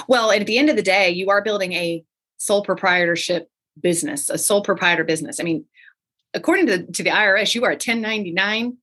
Well, 0.07 0.31
at 0.31 0.45
the 0.45 0.57
end 0.57 0.69
of 0.69 0.75
the 0.75 0.83
day, 0.83 1.09
you 1.09 1.29
are 1.29 1.41
building 1.41 1.73
a 1.73 2.03
sole 2.37 2.63
proprietorship 2.63 3.49
business, 3.81 4.29
a 4.29 4.37
sole 4.37 4.61
proprietor 4.61 5.03
business. 5.03 5.39
I 5.39 5.43
mean, 5.43 5.65
according 6.33 6.67
to, 6.67 6.85
to 6.85 7.03
the 7.03 7.09
IRS, 7.09 7.55
you 7.55 7.63
are 7.63 7.71
a 7.71 7.73
1099 7.73 8.77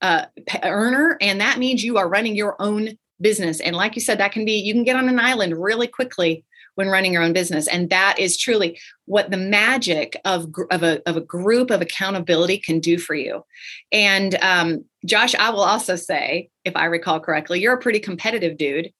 uh, 0.00 0.26
earner, 0.62 1.18
and 1.20 1.40
that 1.40 1.58
means 1.58 1.82
you 1.82 1.98
are 1.98 2.08
running 2.08 2.36
your 2.36 2.56
own 2.60 2.96
business. 3.20 3.60
And 3.60 3.74
like 3.74 3.94
you 3.96 4.00
said, 4.00 4.18
that 4.18 4.32
can 4.32 4.44
be 4.44 4.52
you 4.52 4.72
can 4.72 4.84
get 4.84 4.96
on 4.96 5.08
an 5.08 5.18
island 5.18 5.60
really 5.60 5.88
quickly 5.88 6.44
when 6.76 6.88
running 6.88 7.12
your 7.12 7.22
own 7.22 7.32
business, 7.32 7.66
and 7.66 7.90
that 7.90 8.18
is 8.18 8.36
truly 8.36 8.78
what 9.06 9.30
the 9.30 9.36
magic 9.36 10.18
of 10.24 10.54
of 10.70 10.82
a 10.82 11.06
of 11.08 11.16
a 11.16 11.20
group 11.20 11.70
of 11.70 11.80
accountability 11.80 12.58
can 12.58 12.78
do 12.78 12.98
for 12.98 13.14
you. 13.14 13.44
And 13.90 14.36
um, 14.40 14.84
Josh, 15.04 15.34
I 15.34 15.50
will 15.50 15.62
also 15.62 15.96
say, 15.96 16.50
if 16.64 16.76
I 16.76 16.84
recall 16.84 17.18
correctly, 17.18 17.60
you're 17.60 17.74
a 17.74 17.80
pretty 17.80 17.98
competitive 17.98 18.56
dude, 18.56 18.92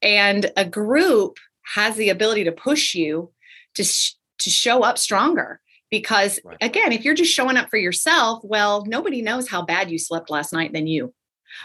and 0.00 0.50
a 0.56 0.64
group 0.64 1.38
has 1.74 1.96
the 1.96 2.10
ability 2.10 2.44
to 2.44 2.52
push 2.52 2.94
you 2.94 3.32
to 3.74 3.84
sh- 3.84 4.14
to 4.38 4.50
show 4.50 4.82
up 4.82 4.98
stronger 4.98 5.60
because 5.90 6.38
right. 6.44 6.56
again 6.60 6.92
if 6.92 7.04
you're 7.04 7.14
just 7.14 7.32
showing 7.32 7.56
up 7.56 7.70
for 7.70 7.76
yourself 7.76 8.40
well 8.42 8.84
nobody 8.86 9.22
knows 9.22 9.48
how 9.48 9.62
bad 9.62 9.90
you 9.90 9.98
slept 9.98 10.28
last 10.28 10.52
night 10.52 10.72
than 10.72 10.86
you 10.86 11.14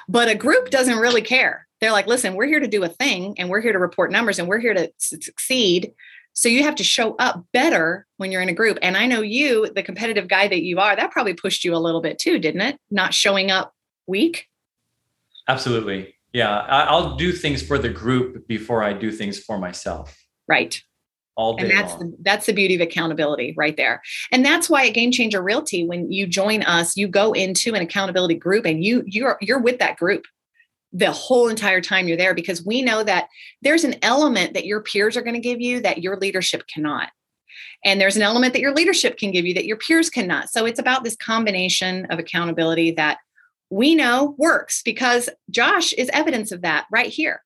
but 0.08 0.30
a 0.30 0.36
group 0.36 0.70
doesn't 0.70 1.00
really 1.00 1.22
care 1.22 1.68
they're 1.82 1.92
like 1.92 2.08
listen 2.08 2.36
we're 2.36 2.48
here 2.48 2.60
to 2.60 2.68
do 2.68 2.84
a 2.84 2.90
thing 2.90 3.36
and 3.38 3.50
we're 3.50 3.62
here 3.62 3.74
to 3.74 3.80
report 3.80 4.12
numbers 4.12 4.40
and 4.40 4.48
we're 4.48 4.60
here 4.60 4.74
to 4.74 4.92
succeed. 4.98 5.92
So 6.34 6.48
you 6.48 6.64
have 6.64 6.76
to 6.76 6.84
show 6.84 7.16
up 7.16 7.44
better 7.54 8.06
when 8.18 8.32
you're 8.32 8.42
in 8.42 8.50
a 8.50 8.54
group. 8.54 8.78
And 8.82 8.96
i 8.98 9.06
know 9.06 9.22
you 9.22 9.72
the 9.74 9.84
competitive 9.84 10.28
guy 10.28 10.48
that 10.48 10.64
you 10.64 10.80
are 10.80 10.96
that 10.96 11.12
probably 11.12 11.34
pushed 11.34 11.64
you 11.64 11.76
a 11.76 11.78
little 11.78 12.02
bit 12.02 12.20
too 12.20 12.40
didn't 12.40 12.62
it? 12.62 12.78
Not 12.92 13.14
showing 13.14 13.52
up 13.52 13.74
weak? 14.08 14.48
Absolutely. 15.48 16.16
Yeah 16.34 16.50
i'll 16.50 17.16
do 17.16 17.32
things 17.32 17.62
for 17.62 17.78
the 17.78 17.90
group 17.90 18.48
before 18.48 18.84
i 18.84 18.94
do 18.94 19.12
things 19.12 19.40
for 19.40 19.58
myself. 19.58 20.18
Right. 20.48 20.82
All 21.36 21.56
day 21.56 21.64
and 21.64 21.72
that's 21.72 21.94
long. 21.94 22.12
the, 22.12 22.18
that's 22.22 22.46
the 22.48 22.54
beauty 22.54 22.76
of 22.76 22.82
accountability 22.82 23.54
right 23.56 23.78
there. 23.78 24.02
And 24.30 24.44
that's 24.44 24.70
why 24.70 24.88
at 24.88 24.94
game 24.94 25.12
changer 25.12 25.42
realty 25.42 25.86
when 25.86 26.12
you 26.12 26.28
join 26.28 26.64
us 26.64 26.98
you 26.98 27.08
go 27.08 27.32
into 27.32 27.74
an 27.74 27.82
accountability 27.82 28.36
group 28.36 28.66
and 28.66 28.84
you 28.84 29.04
you're 29.06 29.38
you're 29.42 29.62
with 29.62 29.80
that 29.80 29.96
group 29.98 30.26
the 30.92 31.12
whole 31.12 31.48
entire 31.48 31.82
time 31.82 32.08
you're 32.08 32.18
there 32.18 32.34
because 32.34 32.66
we 32.66 32.82
know 32.82 33.04
that 33.04 33.30
there's 33.62 33.84
an 33.84 33.96
element 34.02 34.54
that 34.54 34.66
your 34.66 34.82
peers 34.82 35.16
are 35.16 35.22
going 35.22 35.36
to 35.36 35.40
give 35.40 35.62
you 35.62 35.82
that 35.82 36.02
your 36.02 36.18
leadership 36.18 36.64
cannot 36.68 37.10
and 37.86 38.02
there's 38.02 38.16
an 38.16 38.22
element 38.22 38.54
that 38.54 38.62
your 38.62 38.74
leadership 38.74 39.18
can 39.18 39.32
give 39.32 39.46
you 39.46 39.54
that 39.54 39.66
your 39.66 39.78
peers 39.78 40.10
cannot 40.10 40.50
so 40.50 40.66
it's 40.66 40.80
about 40.80 41.04
this 41.04 41.16
combination 41.16 42.06
of 42.08 42.18
accountability 42.18 42.92
that 42.92 43.20
we 43.70 43.96
know 43.96 44.36
works 44.38 44.82
because 44.82 45.30
Josh 45.50 45.94
is 45.94 46.10
evidence 46.10 46.52
of 46.52 46.62
that 46.62 46.88
right 46.92 47.10
here. 47.10 47.44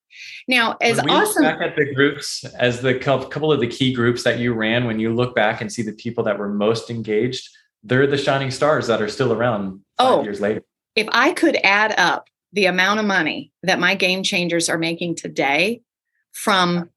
Now, 0.48 0.76
as 0.80 0.96
when 0.96 1.06
we 1.06 1.12
awesome. 1.12 1.42
Look 1.42 1.58
back 1.58 1.70
at 1.70 1.76
the 1.76 1.94
groups, 1.94 2.44
as 2.58 2.80
the 2.80 2.94
couple 2.98 3.52
of 3.52 3.60
the 3.60 3.66
key 3.66 3.92
groups 3.92 4.22
that 4.24 4.38
you 4.38 4.54
ran, 4.54 4.86
when 4.86 4.98
you 4.98 5.14
look 5.14 5.34
back 5.34 5.60
and 5.60 5.70
see 5.70 5.82
the 5.82 5.92
people 5.92 6.24
that 6.24 6.38
were 6.38 6.48
most 6.48 6.88
engaged, 6.90 7.48
they're 7.82 8.06
the 8.06 8.16
shining 8.16 8.50
stars 8.50 8.86
that 8.86 9.02
are 9.02 9.08
still 9.08 9.32
around 9.32 9.80
five 9.98 10.20
oh, 10.20 10.22
years 10.22 10.40
later. 10.40 10.62
If 10.96 11.08
I 11.12 11.32
could 11.32 11.56
add 11.62 11.94
up 11.98 12.28
the 12.54 12.66
amount 12.66 13.00
of 13.00 13.06
money 13.06 13.52
that 13.62 13.80
my 13.80 13.94
game 13.94 14.22
changers 14.22 14.68
are 14.68 14.78
making 14.78 15.16
today 15.16 15.82
from 16.32 16.88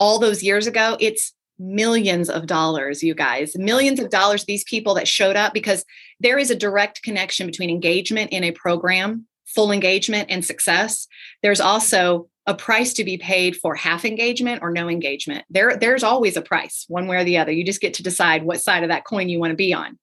all 0.00 0.18
those 0.18 0.42
years 0.42 0.66
ago, 0.66 0.96
it's 0.98 1.32
millions 1.58 2.28
of 2.28 2.46
dollars, 2.46 3.02
you 3.02 3.14
guys, 3.14 3.54
millions 3.56 4.00
of 4.00 4.10
dollars, 4.10 4.44
these 4.44 4.64
people 4.64 4.94
that 4.94 5.06
showed 5.06 5.36
up, 5.36 5.54
because 5.54 5.84
there 6.20 6.38
is 6.38 6.50
a 6.50 6.56
direct 6.56 7.02
connection 7.02 7.46
between 7.46 7.70
engagement 7.70 8.32
in 8.32 8.42
a 8.42 8.50
program, 8.52 9.26
full 9.46 9.70
engagement, 9.70 10.30
and 10.30 10.44
success. 10.44 11.06
There's 11.42 11.60
also 11.60 12.28
a 12.46 12.54
price 12.54 12.92
to 12.94 13.04
be 13.04 13.16
paid 13.16 13.56
for 13.56 13.74
half 13.74 14.04
engagement 14.04 14.62
or 14.62 14.70
no 14.70 14.88
engagement. 14.88 15.44
There, 15.48 15.76
there's 15.76 16.02
always 16.02 16.36
a 16.36 16.42
price, 16.42 16.86
one 16.88 17.06
way 17.06 17.18
or 17.18 17.24
the 17.24 17.38
other. 17.38 17.52
You 17.52 17.64
just 17.64 17.80
get 17.80 17.94
to 17.94 18.02
decide 18.02 18.42
what 18.42 18.60
side 18.60 18.82
of 18.82 18.88
that 18.88 19.04
coin 19.04 19.28
you 19.28 19.38
want 19.38 19.50
to 19.50 19.56
be 19.56 19.72
on. 19.72 19.98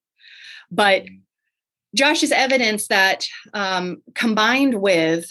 But 0.70 1.04
mm-hmm. 1.04 1.16
Josh 1.94 2.22
is 2.22 2.32
evidence 2.32 2.88
that 2.88 3.26
um, 3.52 4.02
combined 4.14 4.80
with 4.80 5.26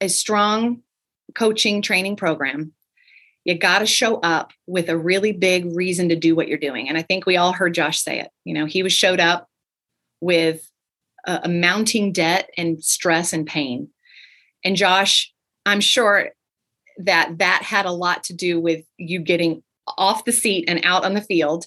a 0.00 0.08
strong 0.08 0.82
coaching 1.34 1.82
training 1.82 2.16
program 2.16 2.72
you 3.46 3.56
got 3.56 3.78
to 3.78 3.86
show 3.86 4.16
up 4.16 4.52
with 4.66 4.88
a 4.88 4.98
really 4.98 5.30
big 5.30 5.72
reason 5.72 6.08
to 6.08 6.16
do 6.16 6.34
what 6.34 6.48
you're 6.48 6.58
doing. 6.58 6.88
And 6.88 6.98
I 6.98 7.02
think 7.02 7.26
we 7.26 7.36
all 7.36 7.52
heard 7.52 7.74
Josh 7.74 8.02
say 8.02 8.18
it. 8.18 8.28
You 8.44 8.52
know, 8.52 8.66
he 8.66 8.82
was 8.82 8.92
showed 8.92 9.20
up 9.20 9.48
with 10.20 10.68
a, 11.28 11.42
a 11.44 11.48
mounting 11.48 12.12
debt 12.12 12.50
and 12.58 12.82
stress 12.82 13.32
and 13.32 13.46
pain. 13.46 13.88
And 14.64 14.74
Josh, 14.74 15.32
I'm 15.64 15.80
sure 15.80 16.30
that 16.98 17.38
that 17.38 17.62
had 17.62 17.86
a 17.86 17.92
lot 17.92 18.24
to 18.24 18.34
do 18.34 18.58
with 18.58 18.84
you 18.96 19.20
getting 19.20 19.62
off 19.96 20.24
the 20.24 20.32
seat 20.32 20.64
and 20.66 20.80
out 20.84 21.04
on 21.04 21.14
the 21.14 21.20
field 21.20 21.66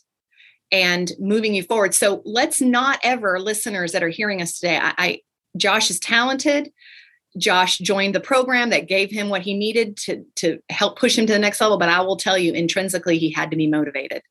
and 0.71 1.12
moving 1.19 1.53
you 1.55 1.63
forward. 1.63 1.93
So 1.93 2.21
let's 2.25 2.62
not 2.62 2.99
ever, 3.03 3.39
listeners 3.39 3.91
that 3.91 4.03
are 4.03 4.10
hearing 4.10 4.41
us 4.41 4.60
today, 4.60 4.77
I, 4.77 4.93
I 4.97 5.21
Josh 5.58 5.89
is 5.89 5.99
talented. 5.99 6.71
Josh 7.38 7.77
joined 7.77 8.15
the 8.15 8.19
program 8.19 8.69
that 8.71 8.88
gave 8.88 9.12
him 9.12 9.29
what 9.29 9.41
he 9.41 9.53
needed 9.55 9.97
to, 9.97 10.25
to 10.38 10.60
help 10.69 10.99
push 10.99 11.17
him 11.17 11.25
to 11.27 11.34
the 11.34 11.39
next 11.39 11.62
level. 11.62 11.77
But 11.77 11.89
I 11.89 12.01
will 12.01 12.17
tell 12.17 12.38
you, 12.38 12.53
intrinsically, 12.53 13.17
he 13.17 13.32
had 13.32 13.51
to 13.51 13.58
be 13.58 13.67
motivated. 13.67 14.21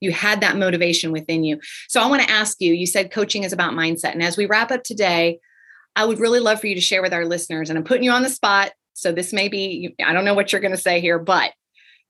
You 0.00 0.12
had 0.12 0.40
that 0.40 0.56
motivation 0.56 1.12
within 1.12 1.44
you. 1.44 1.60
So 1.88 2.00
I 2.00 2.06
want 2.06 2.22
to 2.22 2.30
ask 2.30 2.60
you 2.60 2.72
you 2.72 2.86
said 2.86 3.12
coaching 3.12 3.42
is 3.42 3.52
about 3.52 3.74
mindset. 3.74 4.12
And 4.12 4.22
as 4.22 4.36
we 4.36 4.46
wrap 4.46 4.70
up 4.70 4.82
today, 4.82 5.40
I 5.94 6.04
would 6.04 6.18
really 6.18 6.40
love 6.40 6.60
for 6.60 6.66
you 6.66 6.74
to 6.74 6.80
share 6.80 7.02
with 7.02 7.12
our 7.12 7.26
listeners. 7.26 7.70
And 7.70 7.78
I'm 7.78 7.84
putting 7.84 8.04
you 8.04 8.10
on 8.10 8.22
the 8.22 8.30
spot. 8.30 8.72
So 8.94 9.12
this 9.12 9.32
may 9.32 9.48
be, 9.48 9.94
I 10.04 10.12
don't 10.12 10.24
know 10.24 10.34
what 10.34 10.52
you're 10.52 10.60
going 10.60 10.72
to 10.74 10.78
say 10.78 11.00
here, 11.00 11.18
but 11.18 11.52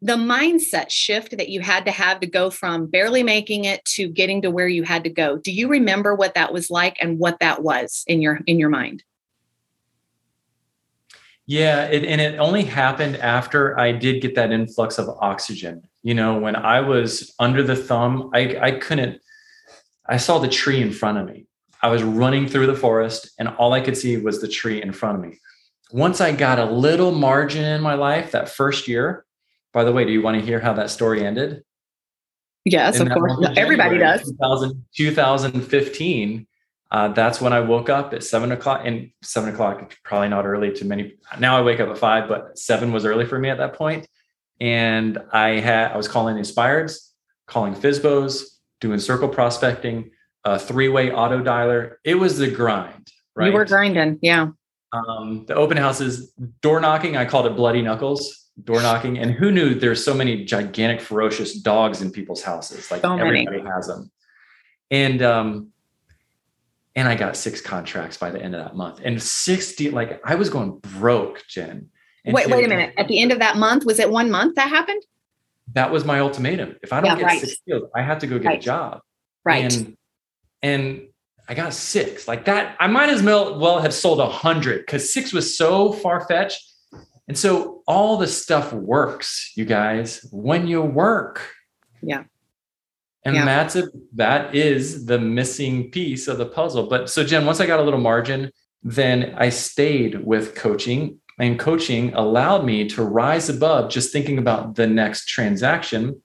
the 0.04 0.16
mindset 0.16 0.90
shift 0.90 1.34
that 1.38 1.48
you 1.48 1.60
had 1.60 1.86
to 1.86 1.90
have 1.90 2.20
to 2.20 2.26
go 2.26 2.50
from 2.50 2.86
barely 2.86 3.22
making 3.22 3.64
it 3.64 3.82
to 3.86 4.06
getting 4.06 4.42
to 4.42 4.50
where 4.50 4.68
you 4.68 4.82
had 4.82 5.02
to 5.02 5.08
go. 5.08 5.38
Do 5.38 5.50
you 5.50 5.66
remember 5.66 6.14
what 6.14 6.34
that 6.34 6.52
was 6.52 6.70
like 6.70 6.98
and 7.00 7.18
what 7.18 7.40
that 7.40 7.62
was 7.62 8.04
in 8.06 8.20
your 8.20 8.40
in 8.46 8.58
your 8.58 8.68
mind? 8.68 9.02
Yeah, 11.46 11.86
it, 11.86 12.04
and 12.04 12.20
it 12.20 12.38
only 12.38 12.64
happened 12.64 13.16
after 13.16 13.78
I 13.78 13.92
did 13.92 14.20
get 14.20 14.34
that 14.34 14.52
influx 14.52 14.98
of 14.98 15.08
oxygen. 15.20 15.88
You 16.02 16.12
know, 16.12 16.38
when 16.38 16.54
I 16.54 16.80
was 16.80 17.34
under 17.38 17.62
the 17.62 17.76
thumb, 17.76 18.30
I, 18.34 18.58
I 18.60 18.70
couldn't, 18.72 19.20
I 20.06 20.18
saw 20.18 20.38
the 20.38 20.48
tree 20.48 20.82
in 20.82 20.90
front 20.90 21.18
of 21.18 21.26
me. 21.26 21.46
I 21.82 21.88
was 21.88 22.02
running 22.02 22.46
through 22.46 22.66
the 22.66 22.76
forest 22.76 23.30
and 23.38 23.48
all 23.48 23.74
I 23.74 23.80
could 23.80 23.96
see 23.96 24.16
was 24.16 24.40
the 24.40 24.48
tree 24.48 24.82
in 24.82 24.92
front 24.92 25.16
of 25.16 25.24
me. 25.30 25.38
Once 25.92 26.20
I 26.20 26.32
got 26.32 26.58
a 26.58 26.64
little 26.64 27.12
margin 27.12 27.64
in 27.64 27.82
my 27.82 27.94
life 27.94 28.30
that 28.32 28.48
first 28.48 28.88
year, 28.88 29.24
by 29.74 29.84
the 29.84 29.92
way, 29.92 30.04
do 30.04 30.12
you 30.12 30.22
want 30.22 30.38
to 30.38 30.44
hear 30.44 30.60
how 30.60 30.72
that 30.74 30.88
story 30.88 31.26
ended? 31.26 31.64
Yes, 32.64 32.98
in 32.98 33.10
of 33.10 33.18
course. 33.18 33.46
Everybody 33.56 33.98
does. 33.98 34.22
2000, 34.22 34.84
2015, 34.96 36.46
uh, 36.90 37.08
that's 37.08 37.40
when 37.40 37.52
I 37.52 37.60
woke 37.60 37.90
up 37.90 38.14
at 38.14 38.22
seven 38.22 38.52
o'clock. 38.52 38.82
And 38.84 39.10
seven 39.22 39.52
o'clock, 39.52 39.94
probably 40.04 40.28
not 40.28 40.46
early 40.46 40.72
to 40.74 40.84
many. 40.84 41.16
Now 41.38 41.58
I 41.58 41.62
wake 41.62 41.80
up 41.80 41.88
at 41.90 41.98
five, 41.98 42.28
but 42.28 42.56
seven 42.56 42.92
was 42.92 43.04
early 43.04 43.26
for 43.26 43.38
me 43.38 43.50
at 43.50 43.58
that 43.58 43.74
point. 43.74 44.08
And 44.60 45.18
I 45.32 45.58
had 45.58 45.90
I 45.90 45.96
was 45.96 46.06
calling 46.06 46.36
expireds, 46.36 47.10
calling 47.46 47.74
FSBOs, 47.74 48.44
doing 48.80 49.00
circle 49.00 49.28
prospecting, 49.28 50.12
a 50.44 50.58
three-way 50.58 51.10
auto 51.10 51.42
dialer. 51.42 51.96
It 52.04 52.14
was 52.14 52.38
the 52.38 52.48
grind. 52.48 53.08
Right? 53.34 53.48
You 53.48 53.52
were 53.52 53.64
grinding, 53.64 54.20
yeah. 54.22 54.50
Um, 54.92 55.44
the 55.46 55.56
open 55.56 55.76
houses, 55.76 56.32
door 56.62 56.80
knocking. 56.80 57.16
I 57.16 57.24
called 57.24 57.46
it 57.46 57.56
bloody 57.56 57.82
knuckles 57.82 58.43
door 58.62 58.80
knocking. 58.80 59.18
And 59.18 59.30
who 59.32 59.50
knew 59.50 59.74
there's 59.74 60.04
so 60.04 60.14
many 60.14 60.44
gigantic, 60.44 61.00
ferocious 61.00 61.54
dogs 61.54 62.02
in 62.02 62.10
people's 62.10 62.42
houses? 62.42 62.90
Like 62.90 63.02
so 63.02 63.16
everybody 63.16 63.60
has 63.62 63.88
them. 63.88 64.10
And 64.90 65.22
um, 65.22 65.72
and 66.96 67.08
I 67.08 67.16
got 67.16 67.36
six 67.36 67.60
contracts 67.60 68.16
by 68.16 68.30
the 68.30 68.40
end 68.40 68.54
of 68.54 68.64
that 68.64 68.76
month. 68.76 69.00
And 69.04 69.20
60, 69.20 69.90
like 69.90 70.20
I 70.24 70.36
was 70.36 70.48
going 70.48 70.78
broke, 70.78 71.42
Jen. 71.48 71.88
wait, 72.24 72.48
wait 72.48 72.64
a 72.64 72.68
minute. 72.68 72.94
At 72.96 73.08
the 73.08 73.20
end 73.20 73.32
of 73.32 73.40
that 73.40 73.56
month, 73.56 73.84
was 73.84 73.98
it 73.98 74.10
one 74.10 74.30
month 74.30 74.54
that 74.54 74.68
happened? 74.68 75.02
That 75.72 75.90
was 75.90 76.04
my 76.04 76.20
ultimatum. 76.20 76.76
If 76.82 76.92
I 76.92 77.00
don't 77.00 77.10
yeah, 77.10 77.16
get 77.16 77.24
right. 77.24 77.40
six 77.40 77.56
deals, 77.66 77.88
I 77.96 78.02
have 78.02 78.18
to 78.20 78.26
go 78.26 78.38
get 78.38 78.48
right. 78.48 78.58
a 78.58 78.62
job. 78.62 79.00
Right. 79.44 79.74
And 79.74 79.96
and 80.62 81.08
I 81.48 81.54
got 81.54 81.74
six. 81.74 82.28
Like 82.28 82.44
that, 82.46 82.76
I 82.78 82.86
might 82.86 83.08
as 83.08 83.22
well 83.22 83.58
well 83.58 83.80
have 83.80 83.92
sold 83.92 84.20
a 84.20 84.28
hundred 84.28 84.80
because 84.80 85.12
six 85.12 85.32
was 85.32 85.56
so 85.56 85.92
far-fetched. 85.92 86.62
And 87.26 87.38
so 87.38 87.82
all 87.86 88.18
the 88.18 88.26
stuff 88.26 88.72
works, 88.72 89.52
you 89.56 89.64
guys, 89.64 90.26
when 90.30 90.66
you 90.66 90.82
work. 90.82 91.50
Yeah 92.02 92.24
and 93.24 93.36
yeah. 93.36 93.44
that's 93.44 93.76
it 93.76 93.90
that 94.16 94.54
is 94.54 95.06
the 95.06 95.18
missing 95.18 95.90
piece 95.90 96.28
of 96.28 96.38
the 96.38 96.46
puzzle 96.46 96.86
but 96.86 97.08
so 97.10 97.24
jen 97.24 97.46
once 97.46 97.60
i 97.60 97.66
got 97.66 97.80
a 97.80 97.82
little 97.82 98.00
margin 98.00 98.50
then 98.82 99.34
i 99.36 99.48
stayed 99.48 100.24
with 100.24 100.54
coaching 100.54 101.18
and 101.38 101.58
coaching 101.58 102.14
allowed 102.14 102.64
me 102.64 102.88
to 102.88 103.02
rise 103.02 103.48
above 103.48 103.90
just 103.90 104.12
thinking 104.12 104.38
about 104.38 104.74
the 104.76 104.86
next 104.86 105.26
transaction 105.26 106.20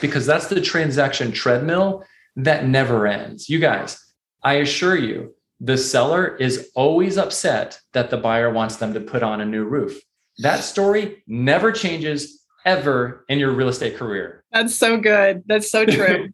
because 0.00 0.26
that's 0.26 0.48
the 0.48 0.60
transaction 0.60 1.30
treadmill 1.30 2.02
that 2.36 2.66
never 2.66 3.06
ends 3.06 3.48
you 3.48 3.58
guys 3.58 3.98
i 4.42 4.54
assure 4.54 4.96
you 4.96 5.34
the 5.60 5.76
seller 5.76 6.36
is 6.36 6.70
always 6.76 7.18
upset 7.18 7.80
that 7.92 8.10
the 8.10 8.16
buyer 8.16 8.52
wants 8.52 8.76
them 8.76 8.94
to 8.94 9.00
put 9.00 9.22
on 9.22 9.40
a 9.40 9.46
new 9.46 9.64
roof 9.64 10.00
that 10.38 10.64
story 10.64 11.22
never 11.26 11.72
changes 11.72 12.44
ever 12.64 13.24
in 13.28 13.38
your 13.38 13.52
real 13.52 13.68
estate 13.68 13.96
career. 13.96 14.44
That's 14.52 14.74
so 14.74 14.96
good. 14.98 15.42
That's 15.46 15.70
so 15.70 15.84
true. 15.98 16.30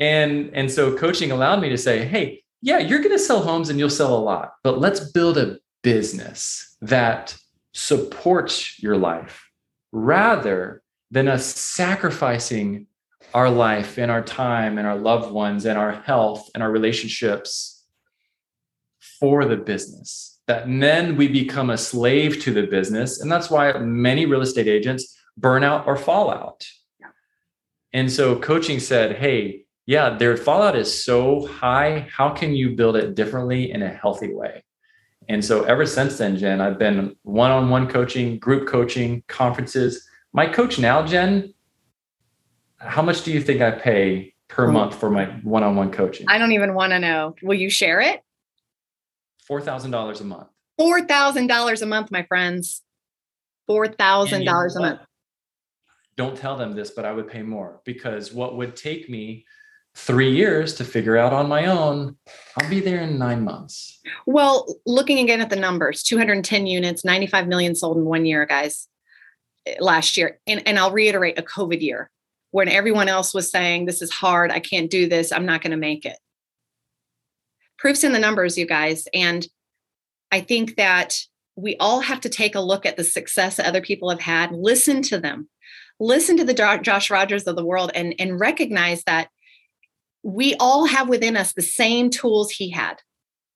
and 0.00 0.50
and 0.54 0.70
so 0.70 0.96
coaching 0.96 1.30
allowed 1.30 1.60
me 1.60 1.68
to 1.68 1.78
say, 1.78 2.04
"Hey, 2.04 2.42
yeah, 2.62 2.78
you're 2.78 3.00
going 3.00 3.10
to 3.10 3.18
sell 3.18 3.42
homes 3.42 3.68
and 3.68 3.78
you'll 3.78 3.90
sell 3.90 4.16
a 4.16 4.18
lot, 4.18 4.54
but 4.62 4.78
let's 4.78 5.00
build 5.10 5.36
a 5.36 5.58
business 5.82 6.76
that 6.80 7.36
supports 7.72 8.80
your 8.80 8.96
life 8.96 9.48
rather 9.90 10.82
than 11.10 11.28
us 11.28 11.44
sacrificing 11.44 12.86
our 13.34 13.50
life 13.50 13.98
and 13.98 14.10
our 14.10 14.22
time 14.22 14.78
and 14.78 14.86
our 14.86 14.96
loved 14.96 15.30
ones 15.32 15.64
and 15.64 15.78
our 15.78 15.92
health 15.92 16.48
and 16.54 16.62
our 16.62 16.70
relationships 16.70 17.84
for 19.18 19.44
the 19.44 19.56
business. 19.56 20.31
That 20.48 20.64
then 20.66 21.16
we 21.16 21.28
become 21.28 21.70
a 21.70 21.78
slave 21.78 22.40
to 22.42 22.52
the 22.52 22.66
business. 22.66 23.20
And 23.20 23.30
that's 23.30 23.48
why 23.48 23.72
many 23.78 24.26
real 24.26 24.42
estate 24.42 24.66
agents 24.66 25.16
burn 25.36 25.62
out 25.62 25.86
or 25.86 25.96
fall 25.96 26.30
out. 26.30 26.66
And 27.92 28.10
so 28.10 28.38
coaching 28.38 28.80
said, 28.80 29.16
hey, 29.16 29.64
yeah, 29.86 30.16
their 30.16 30.36
fallout 30.36 30.76
is 30.76 31.04
so 31.04 31.46
high. 31.46 32.08
How 32.10 32.30
can 32.30 32.54
you 32.54 32.74
build 32.74 32.96
it 32.96 33.14
differently 33.14 33.70
in 33.70 33.82
a 33.82 33.88
healthy 33.88 34.32
way? 34.32 34.64
And 35.28 35.44
so 35.44 35.64
ever 35.64 35.86
since 35.86 36.18
then, 36.18 36.36
Jen, 36.36 36.60
I've 36.60 36.78
been 36.78 37.16
one 37.22 37.50
on 37.50 37.70
one 37.70 37.88
coaching, 37.88 38.38
group 38.38 38.68
coaching, 38.68 39.22
conferences. 39.28 40.06
My 40.32 40.46
coach 40.46 40.78
now, 40.78 41.06
Jen, 41.06 41.54
how 42.78 43.02
much 43.02 43.22
do 43.22 43.32
you 43.32 43.40
think 43.40 43.60
I 43.60 43.70
pay 43.70 44.34
per 44.48 44.66
month 44.66 44.94
for 44.94 45.10
my 45.10 45.26
one 45.42 45.62
on 45.62 45.76
one 45.76 45.92
coaching? 45.92 46.26
I 46.28 46.38
don't 46.38 46.52
even 46.52 46.74
want 46.74 46.92
to 46.92 46.98
know. 46.98 47.36
Will 47.42 47.54
you 47.54 47.70
share 47.70 48.00
it? 48.00 48.22
$4,000 49.48 50.20
a 50.20 50.24
month. 50.24 50.48
$4,000 50.80 51.82
a 51.82 51.86
month, 51.86 52.10
my 52.10 52.22
friends. 52.24 52.82
$4,000 53.70 54.76
a 54.76 54.80
month. 54.80 55.00
Don't 56.16 56.36
tell 56.36 56.56
them 56.56 56.74
this, 56.74 56.90
but 56.90 57.04
I 57.04 57.12
would 57.12 57.28
pay 57.28 57.42
more 57.42 57.80
because 57.84 58.32
what 58.32 58.56
would 58.56 58.76
take 58.76 59.08
me 59.08 59.46
three 59.94 60.30
years 60.30 60.74
to 60.74 60.84
figure 60.84 61.16
out 61.16 61.32
on 61.32 61.48
my 61.48 61.66
own, 61.66 62.16
I'll 62.56 62.68
be 62.68 62.80
there 62.80 63.00
in 63.00 63.18
nine 63.18 63.44
months. 63.44 64.00
Well, 64.26 64.66
looking 64.86 65.18
again 65.18 65.40
at 65.40 65.50
the 65.50 65.56
numbers 65.56 66.02
210 66.02 66.66
units, 66.66 67.04
95 67.04 67.46
million 67.46 67.74
sold 67.74 67.98
in 67.98 68.04
one 68.04 68.24
year, 68.24 68.46
guys, 68.46 68.88
eh, 69.66 69.76
last 69.80 70.16
year. 70.16 70.38
And, 70.46 70.66
and 70.66 70.78
I'll 70.78 70.92
reiterate 70.92 71.38
a 71.38 71.42
COVID 71.42 71.80
year 71.80 72.10
when 72.50 72.68
everyone 72.68 73.08
else 73.08 73.34
was 73.34 73.50
saying, 73.50 73.86
This 73.86 74.02
is 74.02 74.10
hard. 74.10 74.50
I 74.50 74.60
can't 74.60 74.90
do 74.90 75.08
this. 75.08 75.32
I'm 75.32 75.46
not 75.46 75.62
going 75.62 75.72
to 75.72 75.76
make 75.76 76.04
it. 76.04 76.16
Proof's 77.82 78.04
in 78.04 78.12
the 78.12 78.20
numbers, 78.20 78.56
you 78.56 78.64
guys. 78.64 79.08
And 79.12 79.44
I 80.30 80.40
think 80.40 80.76
that 80.76 81.18
we 81.56 81.76
all 81.80 81.98
have 81.98 82.20
to 82.20 82.28
take 82.28 82.54
a 82.54 82.60
look 82.60 82.86
at 82.86 82.96
the 82.96 83.02
success 83.02 83.56
that 83.56 83.66
other 83.66 83.82
people 83.82 84.08
have 84.08 84.20
had, 84.20 84.52
listen 84.52 85.02
to 85.02 85.18
them, 85.18 85.48
listen 85.98 86.36
to 86.36 86.44
the 86.44 86.54
Josh 86.54 87.10
Rogers 87.10 87.44
of 87.48 87.56
the 87.56 87.64
world, 87.64 87.90
and, 87.92 88.14
and 88.20 88.38
recognize 88.38 89.02
that 89.02 89.30
we 90.22 90.54
all 90.60 90.86
have 90.86 91.08
within 91.08 91.36
us 91.36 91.54
the 91.54 91.60
same 91.60 92.08
tools 92.08 92.52
he 92.52 92.70
had. 92.70 93.02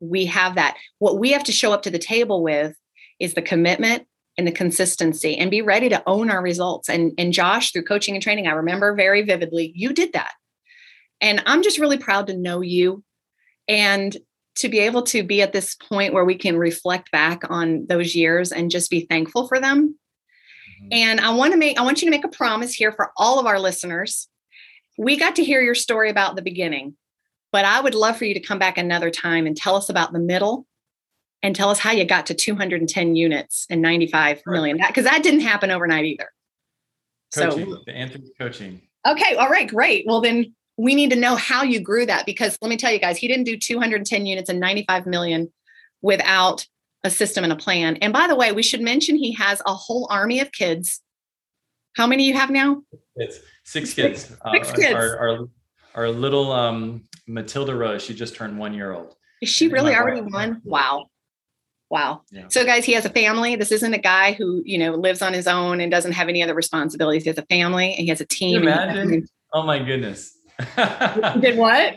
We 0.01 0.27
have 0.27 0.57
that. 0.57 0.77
What 0.99 1.21
we 1.21 1.31
have 1.31 1.45
to 1.45 1.53
show 1.53 1.73
up 1.73 1.83
to 1.83 1.91
the 1.91 1.99
table 2.01 2.43
with 2.43 2.77
is 3.21 3.35
the 3.35 3.43
commitment 3.43 4.09
and 4.37 4.45
the 4.45 4.53
consistency 4.53 5.37
and 5.37 5.53
be 5.53 5.63
ready 5.63 5.89
to 5.89 6.03
own 6.05 6.31
our 6.31 6.43
results. 6.43 6.89
And, 6.89 7.13
and 7.17 7.33
Josh, 7.33 7.71
through 7.71 7.85
coaching 7.85 8.17
and 8.17 8.23
training, 8.23 8.49
I 8.49 8.55
remember 8.55 8.93
very 8.93 9.23
vividly, 9.23 9.71
you 9.77 9.93
did 9.93 10.15
that. 10.15 10.33
And 11.21 11.45
I'm 11.47 11.63
just 11.63 11.79
really 11.79 11.97
proud 11.97 12.27
to 12.27 12.37
know 12.37 12.61
you 12.61 13.05
and 13.69 14.17
to 14.57 14.69
be 14.69 14.79
able 14.79 15.03
to 15.03 15.23
be 15.23 15.43
at 15.43 15.53
this 15.53 15.75
point 15.75 16.15
where 16.15 16.25
we 16.25 16.35
can 16.35 16.57
reflect 16.57 17.11
back 17.11 17.43
on 17.51 17.87
those 17.89 18.15
years 18.15 18.53
and 18.53 18.71
just 18.71 18.91
be 18.91 19.01
thankful 19.01 19.49
for 19.49 19.61
them. 19.61 19.99
Mm-hmm. 20.83 20.89
And 20.93 21.21
I 21.21 21.31
want 21.31 21.53
to 21.53 21.59
make 21.59 21.79
I 21.79 21.83
want 21.83 22.01
you 22.01 22.07
to 22.07 22.11
make 22.11 22.25
a 22.25 22.29
promise 22.29 22.73
here 22.73 22.93
for 22.93 23.13
all 23.17 23.39
of 23.39 23.47
our 23.47 23.61
listeners 23.61 24.29
we 24.99 25.17
got 25.17 25.37
to 25.37 25.45
hear 25.45 25.61
your 25.61 25.75
story 25.75 26.11
about 26.11 26.37
the 26.37 26.43
beginning, 26.43 26.97
but 27.53 27.65
I 27.65 27.81
would 27.81 27.95
love 27.95 28.17
for 28.17 28.25
you 28.25 28.35
to 28.35 28.41
come 28.41 28.59
back 28.59 28.79
another 28.79 29.11
time 29.11 29.47
and 29.47 29.57
tell 29.57 29.77
us 29.77 29.89
about 29.89 30.13
the 30.13 30.19
middle 30.19 30.67
and 31.43 31.55
tell 31.55 31.71
us 31.71 31.79
how 31.79 31.93
you 31.93 32.05
got 32.05 32.27
to 32.27 32.35
210 32.35 33.15
units 33.15 33.67
and 33.69 33.83
95 33.83 34.43
million. 34.47 34.79
Because 34.79 35.05
that, 35.05 35.13
that, 35.13 35.23
didn't 35.23 35.41
happen 35.41 35.71
overnight 35.71 36.07
either. 36.07 36.31
Coaching, 37.35 37.71
so, 37.71 37.83
the 37.85 37.93
Anthony 37.93 38.31
coaching. 38.39 38.83
Okay, 39.07 39.35
all 39.37 39.49
right, 39.49 39.69
great. 39.69 40.07
Well, 40.07 40.21
then 40.21 40.55
we 40.77 40.95
need 40.95 41.11
to 41.11 41.17
know 41.17 41.37
how 41.37 41.63
you 41.63 41.81
grew 41.81 42.07
that 42.07 42.27
because 42.27 42.59
let 42.61 42.69
me 42.69 42.77
tell 42.77 42.93
you 42.93 42.99
guys, 42.99 43.17
he 43.17 43.29
didn't 43.29 43.45
do 43.45 43.57
210 43.57 44.27
units 44.27 44.49
and 44.49 44.61
95 44.61 45.07
million 45.07 45.53
without 46.03 46.67
a 47.05 47.11
system 47.11 47.45
and 47.45 47.53
a 47.53 47.57
plan. 47.57 47.97
And 47.97 48.13
by 48.13 48.27
the 48.27 48.37
way, 48.37 48.53
we 48.53 48.63
should 48.63 48.81
mention 48.81 49.17
he 49.17 49.33
has 49.33 49.63
a 49.67 49.75
whole 49.75 50.07
army 50.11 50.41
of 50.41 50.53
kids. 50.53 51.01
How 51.97 52.07
many 52.07 52.25
you 52.25 52.35
have 52.35 52.51
now? 52.51 52.83
It's 53.17 53.41
Six 53.67 53.95
kids. 53.95 54.27
Six, 54.53 54.71
uh, 54.71 54.75
kids. 54.75 54.95
Our, 54.95 55.19
our, 55.19 55.49
our, 55.97 56.09
little 56.09 56.53
um, 56.53 57.03
Matilda 57.27 57.75
Rose, 57.75 58.01
she 58.01 58.15
just 58.15 58.37
turned 58.37 58.57
one 58.57 58.73
year 58.73 58.93
old. 58.93 59.17
Is 59.43 59.49
she 59.49 59.67
really 59.67 59.93
already 59.93 60.21
one? 60.21 60.63
Wow. 60.65 61.07
Wow. 61.91 62.23
Yeah. 62.31 62.45
So 62.49 62.65
guys, 62.65 62.85
he 62.85 62.93
has 62.93 63.05
a 63.05 63.11
family. 63.11 63.57
This 63.57 63.73
isn't 63.73 63.93
a 63.93 63.99
guy 63.99 64.33
who, 64.33 64.63
you 64.65 64.79
know, 64.79 64.95
lives 64.95 65.21
on 65.21 65.33
his 65.33 65.49
own 65.49 65.81
and 65.81 65.91
doesn't 65.91 66.13
have 66.13 66.29
any 66.29 66.45
other 66.45 66.55
responsibilities. 66.55 67.25
He 67.25 67.29
has 67.29 67.39
a 67.39 67.47
family 67.47 67.89
and 67.89 68.03
he 68.03 68.09
has 68.09 68.21
a 68.21 68.27
team. 68.27 68.63
imagine? 68.63 69.27
Oh 69.53 69.65
my 69.65 69.81
goodness. 69.81 70.36
Did 71.41 71.57
what? 71.57 71.97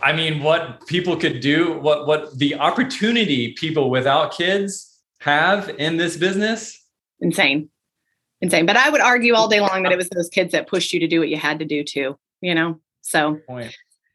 I 0.00 0.12
mean, 0.12 0.42
what 0.42 0.86
people 0.86 1.16
could 1.16 1.40
do, 1.40 1.78
what 1.78 2.06
what 2.06 2.38
the 2.38 2.54
opportunity 2.54 3.54
people 3.54 3.90
without 3.90 4.32
kids 4.32 5.00
have 5.20 5.68
in 5.78 5.96
this 5.96 6.16
business. 6.16 6.84
Insane 7.20 7.68
insane. 8.40 8.66
But 8.66 8.76
I 8.76 8.90
would 8.90 9.00
argue 9.00 9.34
all 9.34 9.48
day 9.48 9.60
long 9.60 9.82
that 9.82 9.92
it 9.92 9.96
was 9.96 10.08
those 10.10 10.28
kids 10.28 10.52
that 10.52 10.66
pushed 10.66 10.92
you 10.92 11.00
to 11.00 11.06
do 11.06 11.20
what 11.20 11.28
you 11.28 11.36
had 11.36 11.58
to 11.58 11.64
do 11.64 11.84
too, 11.84 12.18
you 12.40 12.54
know? 12.54 12.80
So, 13.02 13.38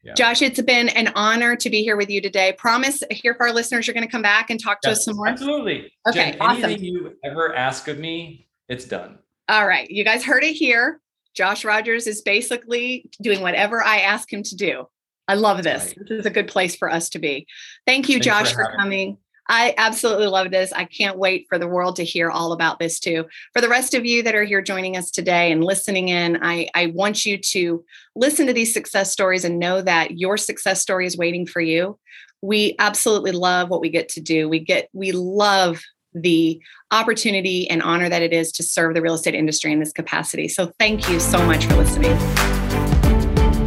yeah. 0.02 0.14
Josh, 0.14 0.42
it's 0.42 0.60
been 0.62 0.88
an 0.90 1.12
honor 1.14 1.56
to 1.56 1.70
be 1.70 1.82
here 1.82 1.96
with 1.96 2.10
you 2.10 2.20
today. 2.20 2.52
Promise 2.56 3.02
here 3.10 3.34
for 3.34 3.46
our 3.48 3.52
listeners, 3.52 3.86
you're 3.86 3.94
going 3.94 4.06
to 4.06 4.10
come 4.10 4.22
back 4.22 4.50
and 4.50 4.62
talk 4.62 4.80
to 4.82 4.88
yes, 4.88 4.98
us 4.98 5.04
some 5.04 5.16
more. 5.16 5.28
Absolutely. 5.28 5.92
Okay. 6.08 6.32
Jen, 6.32 6.40
awesome. 6.40 6.64
Anything 6.64 6.84
you 6.84 7.16
ever 7.24 7.54
ask 7.54 7.88
of 7.88 7.98
me, 7.98 8.46
it's 8.68 8.84
done. 8.84 9.18
All 9.48 9.66
right. 9.66 9.90
You 9.90 10.04
guys 10.04 10.24
heard 10.24 10.44
it 10.44 10.54
here. 10.54 11.00
Josh 11.36 11.64
Rogers 11.64 12.06
is 12.06 12.22
basically 12.22 13.10
doing 13.20 13.42
whatever 13.42 13.82
I 13.82 13.98
ask 13.98 14.32
him 14.32 14.42
to 14.44 14.56
do. 14.56 14.86
I 15.28 15.34
love 15.34 15.62
this. 15.62 15.84
Right. 15.96 16.08
This 16.08 16.20
is 16.20 16.26
a 16.26 16.30
good 16.30 16.48
place 16.48 16.76
for 16.76 16.90
us 16.90 17.08
to 17.10 17.18
be. 17.18 17.46
Thank 17.86 18.08
you, 18.08 18.14
Thanks 18.14 18.26
Josh, 18.26 18.52
for, 18.54 18.64
for 18.64 18.76
coming. 18.76 19.10
Me. 19.12 19.18
I 19.48 19.74
absolutely 19.76 20.26
love 20.26 20.50
this. 20.50 20.72
I 20.72 20.84
can't 20.84 21.18
wait 21.18 21.46
for 21.48 21.58
the 21.58 21.68
world 21.68 21.96
to 21.96 22.04
hear 22.04 22.30
all 22.30 22.52
about 22.52 22.78
this 22.78 22.98
too. 22.98 23.26
For 23.52 23.60
the 23.60 23.68
rest 23.68 23.94
of 23.94 24.04
you 24.04 24.22
that 24.24 24.34
are 24.34 24.44
here 24.44 24.62
joining 24.62 24.96
us 24.96 25.10
today 25.10 25.52
and 25.52 25.62
listening 25.62 26.08
in, 26.08 26.38
I, 26.42 26.68
I 26.74 26.86
want 26.86 27.24
you 27.24 27.38
to 27.38 27.84
listen 28.16 28.46
to 28.46 28.52
these 28.52 28.72
success 28.72 29.12
stories 29.12 29.44
and 29.44 29.58
know 29.58 29.82
that 29.82 30.18
your 30.18 30.36
success 30.36 30.80
story 30.80 31.06
is 31.06 31.16
waiting 31.16 31.46
for 31.46 31.60
you. 31.60 31.98
We 32.42 32.74
absolutely 32.78 33.32
love 33.32 33.68
what 33.68 33.80
we 33.80 33.88
get 33.88 34.08
to 34.10 34.20
do. 34.20 34.48
We 34.48 34.58
get, 34.60 34.88
we 34.92 35.12
love 35.12 35.80
the 36.16 36.60
opportunity 36.90 37.68
and 37.68 37.82
honor 37.82 38.08
that 38.08 38.22
it 38.22 38.32
is 38.32 38.52
to 38.52 38.62
serve 38.62 38.94
the 38.94 39.02
real 39.02 39.14
estate 39.14 39.34
industry 39.34 39.72
in 39.72 39.80
this 39.80 39.92
capacity. 39.92 40.46
So 40.48 40.72
thank 40.78 41.08
you 41.08 41.20
so 41.20 41.44
much 41.44 41.66
for 41.66 41.76
listening. 41.76 42.16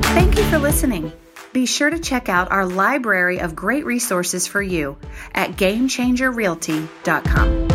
Thank 0.02 0.38
you 0.38 0.44
for 0.46 0.58
listening. 0.58 1.12
Be 1.54 1.66
sure 1.66 1.90
to 1.90 2.00
check 2.00 2.28
out 2.30 2.52
our 2.52 2.66
library 2.66 3.40
of 3.40 3.56
great 3.56 3.86
resources 3.86 4.48
for 4.48 4.62
you 4.62 4.98
at 5.34 5.52
GameChangerRealty.com. 5.52 7.69